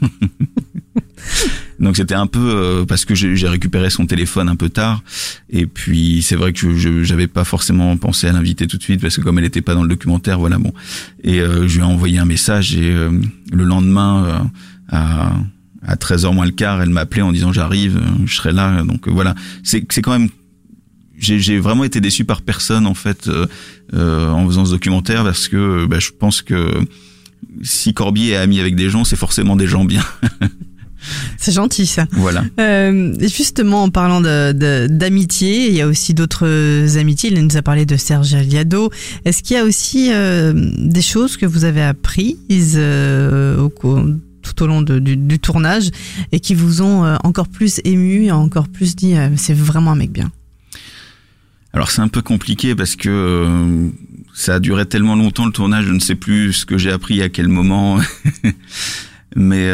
[1.81, 5.03] Donc c'était un peu euh, parce que j'ai récupéré son téléphone un peu tard
[5.51, 9.01] et puis c'est vrai que je j'avais pas forcément pensé à l'inviter tout de suite
[9.01, 10.73] parce que comme elle était pas dans le documentaire, voilà bon.
[11.25, 13.11] Et euh, je lui ai envoyé un message et euh,
[13.53, 14.39] le lendemain euh,
[14.89, 15.33] à
[15.87, 18.83] à 13h moins le quart, elle m'appelait en disant j'arrive, euh, je serai là.
[18.85, 20.29] Donc euh, voilà, c'est c'est quand même
[21.17, 23.47] j'ai vraiment été déçu par personne en fait euh,
[23.95, 26.73] euh, en faisant ce documentaire parce que bah, je pense que
[27.63, 30.03] si Corbier est ami avec des gens, c'est forcément des gens bien.
[31.37, 32.07] C'est gentil ça.
[32.13, 32.45] voilà.
[32.59, 37.31] Euh, justement, en parlant de- de- d'amitié, il y a aussi d'autres amitiés.
[37.31, 38.89] Il nous a parlé de Serge Aliado.
[39.27, 44.03] Est-ce qu'il y a aussi euh, des choses que vous avez apprises euh, au cours-
[44.45, 45.91] tout au long du, tournage
[46.31, 49.97] et qui vous ont euh, encore plus ému encore plus dit euh, c'est vraiment un
[49.97, 50.31] mec bien
[51.73, 53.89] Alors c'est un peu compliqué parce que euh,
[54.35, 57.23] ça a duré tellement longtemps le tournage, je ne sais plus ce que j'ai appris
[57.23, 57.99] à quel moment.
[59.37, 59.69] Mais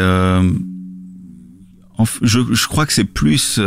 [2.23, 3.59] je, crois que c'est plus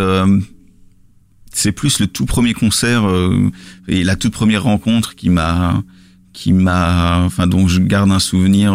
[1.52, 3.04] c'est plus le tout premier concert
[3.86, 5.82] et la toute première rencontre qui m'a
[6.32, 8.74] qui m'a enfin dont je garde un souvenir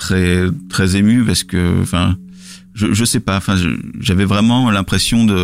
[0.00, 2.16] très très ému parce que enfin
[2.74, 3.56] je je sais pas enfin
[4.00, 5.38] j'avais vraiment l'impression de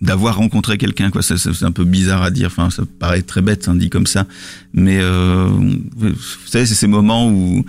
[0.00, 1.22] d'avoir rencontré quelqu'un quoi.
[1.22, 4.26] C'est un peu bizarre à dire enfin ça paraît très bête hein, dit comme ça.
[4.72, 6.14] Mais euh, vous
[6.46, 7.64] savez c'est ces moments où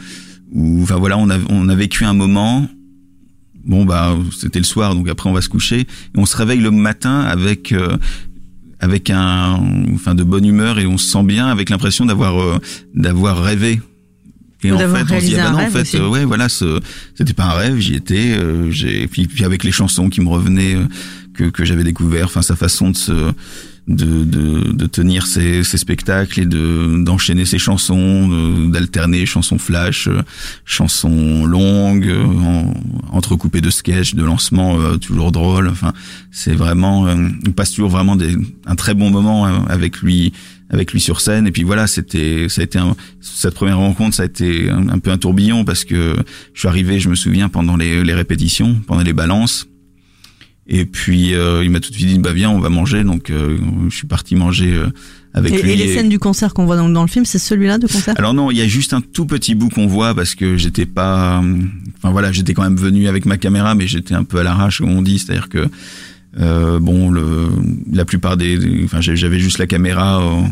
[0.51, 2.67] où enfin voilà on a on a vécu un moment.
[3.65, 5.81] Bon bah c'était le soir donc après on va se coucher.
[5.81, 7.97] Et on se réveille le matin avec euh,
[8.79, 9.59] avec un
[9.93, 12.59] enfin de bonne humeur et on se sent bien avec l'impression d'avoir euh,
[12.95, 13.81] d'avoir rêvé
[14.63, 16.49] et Ou en fait on se dit ah bah non en fait euh, ouais voilà
[16.49, 16.79] ce
[17.15, 20.29] c'était pas un rêve j'y étais euh, j'ai puis, puis avec les chansons qui me
[20.29, 20.85] revenaient euh,
[21.33, 23.31] que que j'avais découvert enfin sa façon de se
[23.87, 29.57] de, de, de tenir ses, ses spectacles et de d'enchaîner ses chansons, de- d'alterner chansons
[29.57, 30.21] flash, euh,
[30.63, 32.73] chansons longues, euh, en-
[33.11, 35.67] entrecoupées de sketchs, de lancements euh, toujours drôles.
[35.69, 35.93] Enfin,
[36.31, 37.15] c'est vraiment, euh,
[37.47, 38.35] on passe toujours vraiment des,
[38.67, 40.33] un très bon moment euh, avec lui,
[40.69, 41.47] avec lui sur scène.
[41.47, 44.89] Et puis voilà, c'était, ça a été un- cette première rencontre, ça a été un,
[44.89, 46.15] un peu un tourbillon parce que
[46.53, 49.67] je suis arrivé, je me souviens pendant les, les répétitions, pendant les balances.
[50.71, 53.31] Et puis euh, il m'a tout de suite dit bah viens on va manger donc
[53.31, 53.57] euh,
[53.89, 54.85] je suis parti manger euh,
[55.33, 55.71] avec et, lui.
[55.71, 58.13] et les scènes du concert qu'on voit dans, dans le film, c'est celui-là de concert?
[58.19, 60.85] Alors non, il y a juste un tout petit bout qu'on voit parce que j'étais
[60.85, 61.41] pas,
[61.97, 64.77] enfin voilà, j'étais quand même venu avec ma caméra, mais j'étais un peu à l'arrache
[64.79, 65.67] comme on dit, c'est-à-dire que
[66.37, 67.49] euh, bon, le,
[67.91, 70.43] la plupart des, enfin j'avais juste la caméra au,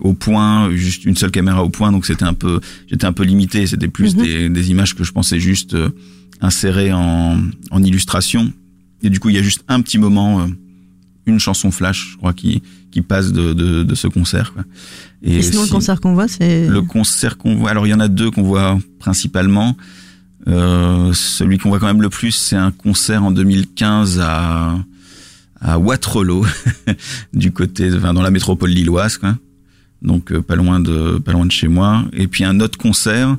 [0.00, 3.24] au point, juste une seule caméra au point, donc c'était un peu, j'étais un peu
[3.24, 4.22] limité, c'était plus Mhm.
[4.22, 5.90] des, des images que je pensais juste euh,
[6.40, 7.38] insérer en,
[7.70, 8.52] en illustration,
[9.02, 10.40] et du coup il y a juste un petit moment.
[10.40, 10.46] euh,
[11.28, 12.62] une chanson flash, je crois, qui
[12.92, 14.52] qui passe de de, de ce concert.
[14.54, 14.62] Quoi.
[15.24, 16.68] Et, sinon, le concert qu'on voit, c'est.
[16.68, 19.76] le concert qu'on voit, alors il y en a deux qu'on voit principalement.
[20.46, 24.78] Euh, celui qu'on voit quand même le plus, c'est un concert en 2015 à
[25.60, 26.46] à Waterloo,
[27.32, 29.36] du côté, enfin dans la métropole lilloise, quoi.
[30.02, 32.04] Donc euh, pas loin de pas loin de chez moi.
[32.12, 33.36] Et puis un autre concert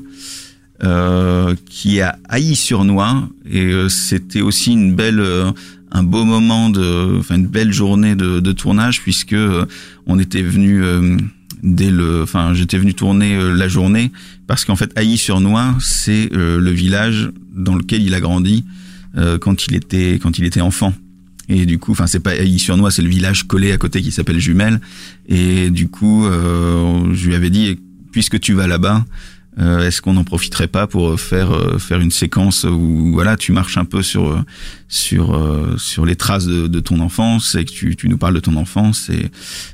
[0.84, 5.50] euh, qui est à Hailly-sur-Noix et euh, c'était aussi une belle euh,
[5.90, 9.64] un beau moment de enfin une belle journée de, de tournage puisque euh,
[10.06, 10.82] on était venu
[11.62, 14.12] dès le enfin j'étais venu tourner la journée
[14.46, 18.64] parce qu'en fait Hailly-sur-Noix c'est le village dans lequel il a grandi
[19.40, 20.92] quand il était quand il était enfant
[21.48, 24.38] et du coup, enfin, c'est pas Hailly-sur-Noix, c'est le village collé à côté qui s'appelle
[24.38, 24.80] Jumelles.
[25.28, 27.78] Et du coup, euh, je lui avais dit,
[28.12, 29.04] puisque tu vas là-bas,
[29.60, 33.52] euh, est-ce qu'on n'en profiterait pas pour faire euh, faire une séquence où voilà, tu
[33.52, 34.38] marches un peu sur euh,
[34.88, 38.34] sur euh, sur les traces de, de ton enfance et que tu, tu nous parles
[38.34, 39.26] de ton enfance et,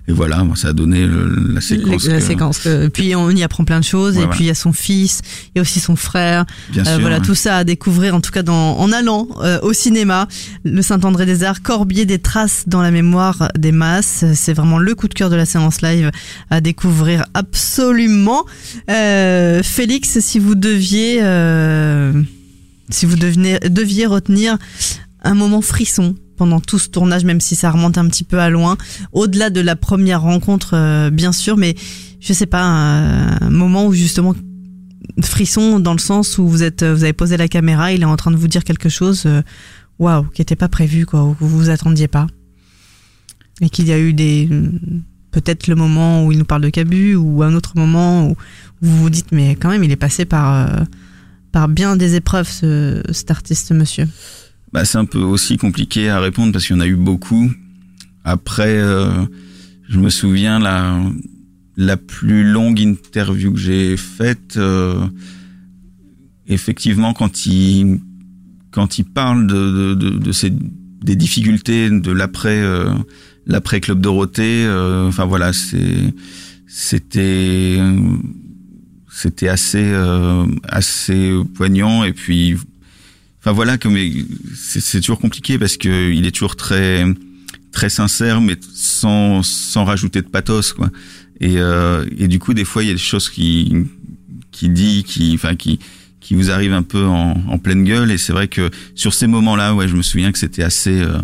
[0.09, 2.07] et voilà, ça a donné le- la séquence.
[2.07, 2.61] la que- séquence.
[2.67, 4.17] euh, puis on y apprend plein de choses.
[4.17, 4.31] Ouais, et ouais.
[4.31, 6.45] puis il y a son fils, il y a aussi son frère.
[6.71, 7.23] Bien Euh, sûr, voilà, ouais.
[7.25, 10.29] tout ça à découvrir en tout cas dans, en allant euh, au cinéma.
[10.65, 14.25] Le Saint-André des Arts, Corbier des traces dans la mémoire des masses.
[14.35, 16.11] C'est vraiment le coup de cœur de la séance live
[16.51, 18.45] à découvrir absolument.
[18.91, 22.23] Euh, Félix, si vous deviez, euh,
[22.91, 24.57] si vous deviez retenir
[25.25, 28.51] un moment frisson pendant tout ce tournage, même si ça remonte un petit peu à
[28.51, 28.77] loin,
[29.11, 31.75] au-delà de la première rencontre, euh, bien sûr, mais
[32.21, 34.37] je sais pas, un, un moment où justement
[35.21, 38.15] frisson dans le sens où vous êtes, vous avez posé la caméra, il est en
[38.15, 39.43] train de vous dire quelque chose, euh,
[39.99, 42.29] waouh, qui n'était pas prévu, quoi, ou que vous vous attendiez pas,
[43.61, 44.49] et qu'il y a eu des,
[45.35, 48.37] peut-être le moment où il nous parle de Cabu, ou un autre moment où
[48.81, 50.85] vous vous dites, mais quand même, il est passé par, euh,
[51.51, 54.07] par bien des épreuves, ce, cet artiste, monsieur.
[54.73, 57.51] Bah, c'est un peu aussi compliqué à répondre parce qu'il y en a eu beaucoup.
[58.25, 59.25] Après, euh,
[59.89, 61.01] je me souviens la
[61.77, 65.09] la plus longue interview que j'ai faite, euh,
[66.47, 67.99] effectivement, quand il
[68.71, 70.33] quand il parle de, de, de,
[71.05, 72.93] des difficultés de l'après euh,
[73.47, 76.15] l'après Club Dorothée, euh, enfin voilà, c'est
[76.67, 77.79] c'était
[79.11, 82.57] c'était assez euh, assez poignant et puis
[83.41, 83.97] enfin voilà comme
[84.57, 87.05] c'est c'est toujours compliqué parce que il est toujours très
[87.71, 90.91] très sincère mais sans sans rajouter de pathos quoi.
[91.41, 93.73] Et euh, et du coup des fois il y a des choses qui
[94.51, 95.79] qui dit qui enfin qui
[96.25, 99.27] qui vous arrivent un peu en, en pleine gueule et c'est vrai que sur ces
[99.27, 101.19] moments-là ouais je me souviens que c'était assez euh,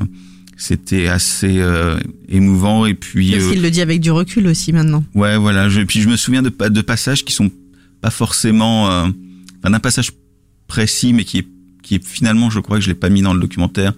[0.60, 1.98] c'était assez euh,
[2.28, 5.02] émouvant et puis Parce euh, qu'il le dit avec du recul aussi maintenant.
[5.14, 5.70] Ouais, voilà.
[5.70, 7.50] Je, puis je me souviens de, de passages qui sont
[8.02, 9.06] pas forcément, euh,
[9.58, 10.12] enfin, d'un passage
[10.66, 11.46] précis, mais qui est,
[11.82, 13.94] qui est finalement, je crois que je l'ai pas mis dans le documentaire,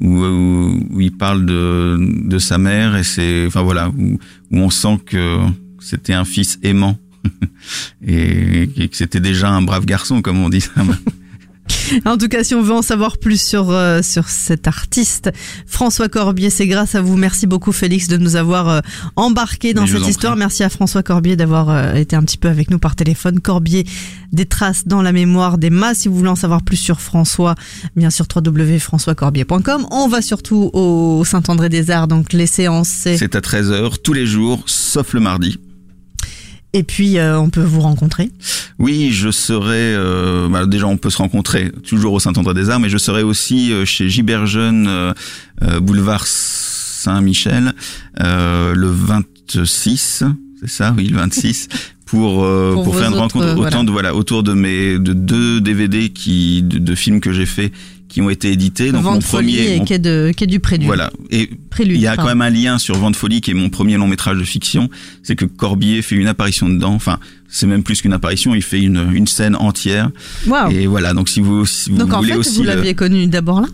[0.00, 4.12] où, où, où il parle de, de sa mère et c'est, enfin voilà, où,
[4.52, 5.38] où on sent que
[5.80, 6.96] c'était un fils aimant
[8.06, 10.64] et, et que c'était déjà un brave garçon, comme on dit.
[12.04, 15.32] En tout cas, si on veut en savoir plus sur euh, sur cet artiste,
[15.66, 17.16] François Corbier, c'est grâce à vous.
[17.16, 18.80] Merci beaucoup, Félix, de nous avoir euh,
[19.16, 20.36] embarqué dans cette histoire.
[20.36, 23.40] Merci à François Corbier d'avoir euh, été un petit peu avec nous par téléphone.
[23.40, 23.84] Corbier,
[24.32, 25.98] des traces dans la mémoire des masses.
[25.98, 27.56] Si vous voulez en savoir plus sur François,
[27.96, 29.86] bien sûr www.françoiscorbier.com.
[29.90, 32.88] On va surtout au Saint-André-des-Arts, donc les séances.
[32.88, 35.58] c'est- C'est à 13h tous les jours, sauf le mardi.
[36.72, 38.30] Et puis, euh, on peut vous rencontrer.
[38.78, 39.94] Oui, je serai.
[39.94, 43.84] Euh, bah, déjà, on peut se rencontrer toujours au Saint-André-des-Arts, mais je serai aussi euh,
[43.84, 45.14] chez Giberjeune, euh,
[45.62, 47.72] euh, boulevard Saint-Michel,
[48.20, 50.24] euh, le 26.
[50.60, 51.68] C'est ça, oui, le 26.
[52.04, 53.82] Pour, euh, Pour pour, faire une autres, rencontre autant voilà.
[53.84, 57.72] de voilà autour de mes de deux DVD qui de, de films que j'ai fait
[58.16, 60.58] qui ont été édités donc Vente mon folie premier et mon- quai, de, quai du
[60.58, 60.86] Prélude.
[60.86, 61.10] voilà.
[61.30, 62.22] Et Prélude, il y a pardon.
[62.30, 64.88] quand même un lien sur Vente Folie, qui est mon premier long métrage de fiction.
[65.22, 66.94] C'est que Corbier fait une apparition dedans.
[66.94, 68.54] Enfin, c'est même plus qu'une apparition.
[68.54, 70.08] Il fait une, une scène entière.
[70.46, 70.70] Waouh.
[70.70, 71.12] Et voilà.
[71.12, 72.56] Donc si vous, si vous Donc en fait, aussi.
[72.56, 73.66] vous le- l'aviez connu d'abord là?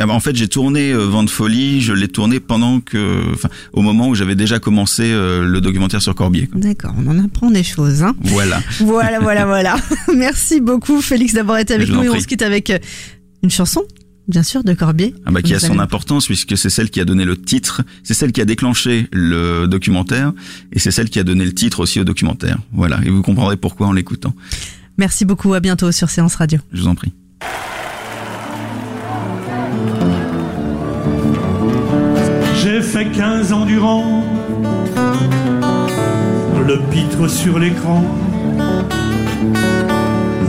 [0.00, 1.80] Ah bah, en fait, j'ai tourné euh, Vente Folie.
[1.80, 6.02] Je l'ai tourné pendant que, enfin, au moment où j'avais déjà commencé euh, le documentaire
[6.02, 6.48] sur Corbier.
[6.52, 8.02] D'accord, on en apprend des choses.
[8.02, 8.16] Hein.
[8.20, 8.60] Voilà.
[8.80, 9.76] Voilà, voilà, voilà.
[10.16, 12.02] Merci beaucoup, Félix, d'avoir été avec Je nous.
[12.02, 12.78] Et on se quitte avec euh,
[13.44, 13.82] une chanson,
[14.26, 15.14] bien sûr, de Corbier.
[15.26, 18.14] Ah bah, qui a son importance puisque c'est celle qui a donné le titre, c'est
[18.14, 20.32] celle qui a déclenché le documentaire
[20.72, 22.58] et c'est celle qui a donné le titre aussi au documentaire.
[22.72, 24.34] Voilà, et vous comprendrez pourquoi en l'écoutant.
[24.96, 26.58] Merci beaucoup, à bientôt sur Séance Radio.
[26.72, 27.12] Je vous en prie.
[32.62, 34.24] J'ai fait 15 ans durant
[36.66, 38.02] le pitre sur l'écran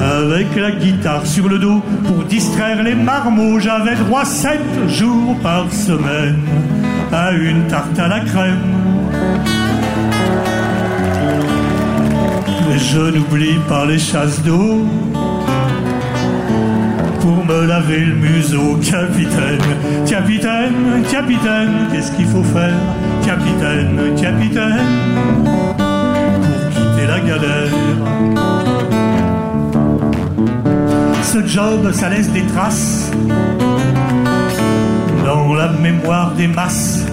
[0.01, 3.59] avec la guitare sur le dos pour distraire les marmots.
[3.59, 6.39] J'avais droit 7 jours par semaine
[7.11, 8.59] à une tarte à la crème.
[12.67, 14.85] Mais je n'oublie pas les chasses d'eau
[17.21, 19.61] pour me laver le museau, capitaine,
[20.07, 22.77] capitaine, capitaine, qu'est-ce qu'il faut faire,
[23.25, 24.79] capitaine, capitaine,
[25.77, 28.44] pour quitter la galère.
[31.23, 33.11] Ce job, ça laisse des traces
[35.25, 37.05] dans la mémoire des masses.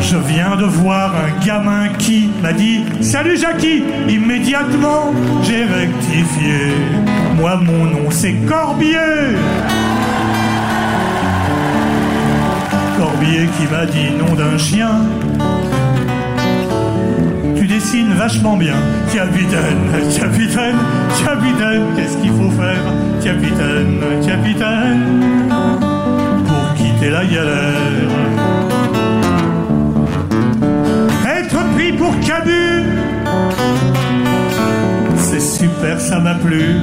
[0.00, 5.12] Je viens de voir un gamin qui m'a dit Salut Jackie Immédiatement,
[5.42, 6.74] j'ai rectifié.
[7.36, 9.36] Moi, mon nom, c'est Corbier.
[12.96, 15.00] Corbier qui m'a dit nom d'un chien.
[18.16, 18.74] Vachement bien.
[19.12, 20.76] Capitaine, capitaine,
[21.22, 22.82] capitaine, qu'est-ce qu'il faut faire
[23.22, 25.50] Capitaine, capitaine,
[26.46, 28.10] pour quitter la galère.
[31.28, 32.84] Être pris pour Cabu,
[35.18, 36.76] c'est super, ça m'a plu.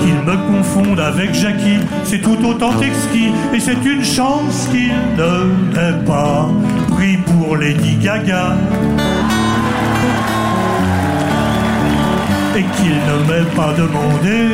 [0.00, 5.44] Qu'il me confonde avec Jackie, c'est tout autant exquis, et c'est une chance qu'il ne
[5.74, 6.48] m'ait pas
[7.50, 8.54] pour Lady Gaga.
[12.56, 14.50] Et qu'il ne m'ait pas demandé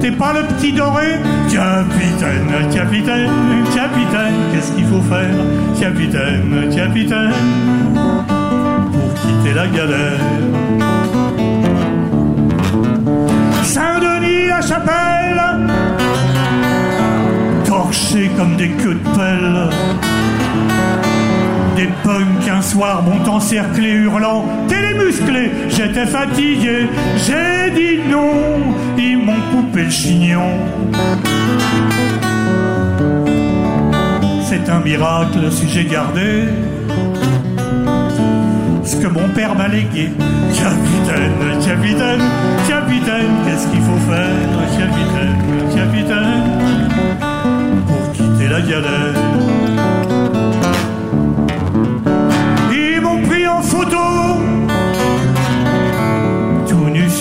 [0.00, 1.20] T'es pas le petit doré?
[1.52, 3.30] Capitaine, capitaine,
[3.72, 5.36] capitaine, qu'est-ce qu'il faut faire?
[5.78, 7.32] Capitaine, capitaine,
[8.92, 10.20] pour quitter la galère.
[13.62, 15.42] Saint-Denis, la chapelle,
[17.66, 20.09] torchés comme des queues de pelle.
[21.80, 28.74] Des punks un soir m'ont encerclé hurlant T'es les musclés J'étais fatigué, j'ai dit non
[28.98, 30.58] Ils m'ont coupé le chignon
[34.44, 36.48] C'est un miracle si j'ai gardé
[38.84, 40.10] ce que mon père m'a légué.
[40.52, 41.32] Capitaine,
[41.64, 42.20] capitaine,
[42.68, 44.26] capitaine, qu'est-ce qu'il faut faire
[44.76, 45.36] Capitaine,
[45.74, 47.18] capitaine,
[47.86, 49.59] pour quitter la galère?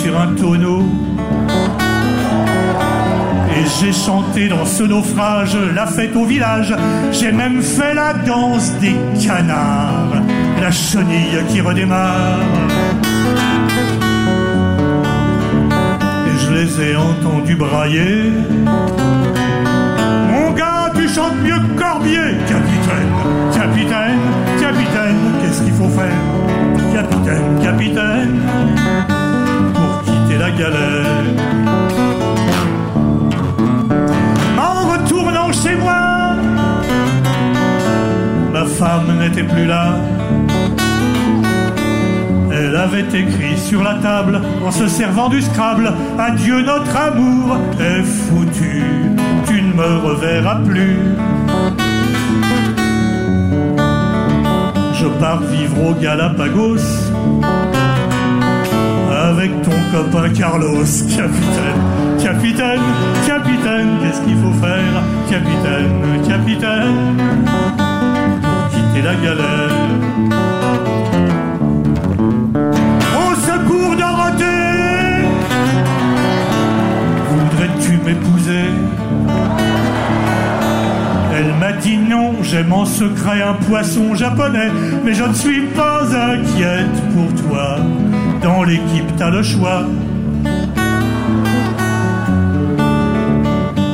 [0.02, 0.84] Sur un tonneau.
[3.56, 6.74] Et j'ai chanté dans ce naufrage la fête au village.
[7.12, 10.14] J'ai même fait la danse des canards,
[10.62, 12.39] la chenille qui redémarre.
[16.28, 18.32] Et je les ai entendus brailler.
[20.32, 23.14] Mon gars, tu chantes mieux que Corbier, capitaine,
[23.54, 24.20] capitaine,
[24.60, 26.22] capitaine, qu'est-ce qu'il faut faire?
[26.93, 28.39] Capitaine, capitaine,
[34.57, 36.36] En retournant chez moi,
[38.51, 39.95] ma femme n'était plus là.
[42.51, 48.03] Elle avait écrit sur la table, en se servant du Scrabble, Adieu notre amour est
[48.03, 48.84] foutu,
[49.47, 50.97] tu ne me reverras plus.
[54.93, 57.09] Je pars vivre au Galapagos
[59.70, 60.84] ton copain Carlos,
[61.15, 61.82] capitaine,
[62.22, 62.82] capitaine,
[63.26, 67.17] capitaine, qu'est-ce qu'il faut faire, capitaine, capitaine,
[68.41, 69.70] pour quitter la galère.
[73.15, 75.26] Au secours Dorothée,
[77.30, 78.70] voudrais-tu m'épouser?
[81.36, 84.72] Elle m'a dit non, j'aime en secret un poisson japonais,
[85.05, 87.78] mais je ne suis pas inquiète pour toi.
[88.42, 89.84] Dans l'équipe, t'as le choix.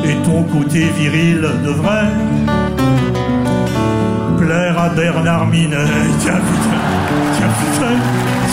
[0.03, 2.11] Et ton côté viril devrait
[4.37, 5.75] plaire à Bernard Minet.
[6.23, 6.87] Capitaine,
[7.39, 8.01] capitaine,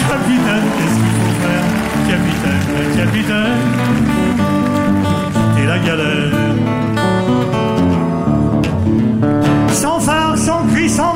[0.09, 1.67] capitaine, qu'est-ce qu'il faut faire?
[2.09, 2.65] Capitaine,
[2.97, 3.61] capitaine,
[5.55, 6.33] quitter la galère.
[9.69, 11.13] Sans phare, sans cri, sans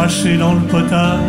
[0.00, 1.20] cracher dans le potage,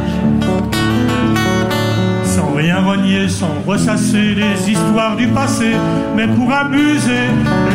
[2.24, 5.72] sans rien renier, sans ressasser les histoires du passé,
[6.16, 7.26] mais pour amuser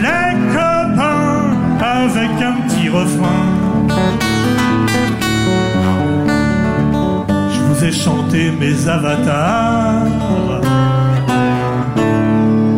[0.06, 1.50] les copains
[1.82, 3.44] avec un petit refrain.
[7.52, 10.06] Je vous ai chanté mes avatars,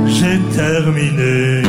[0.07, 1.63] j'ai terminé.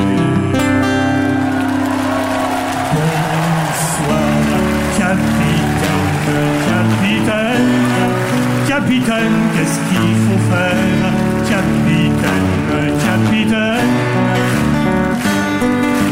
[8.89, 11.03] Capitaine, qu'est-ce qu'il faut faire?
[11.47, 12.49] Capitaine,
[13.05, 13.91] capitaine,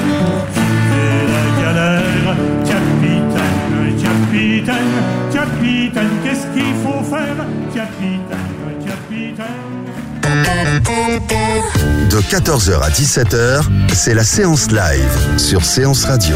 [0.08, 2.30] pour quitter la galère.
[2.66, 3.32] Capitaine,
[4.04, 4.96] capitaine,
[5.34, 7.40] capitaine, qu'est-ce qu'il faut faire?
[7.74, 8.54] Capitaine,
[8.86, 9.78] capitaine.
[12.12, 13.64] De 14h à 17h,
[13.94, 16.36] c'est la séance live sur Séance Radio.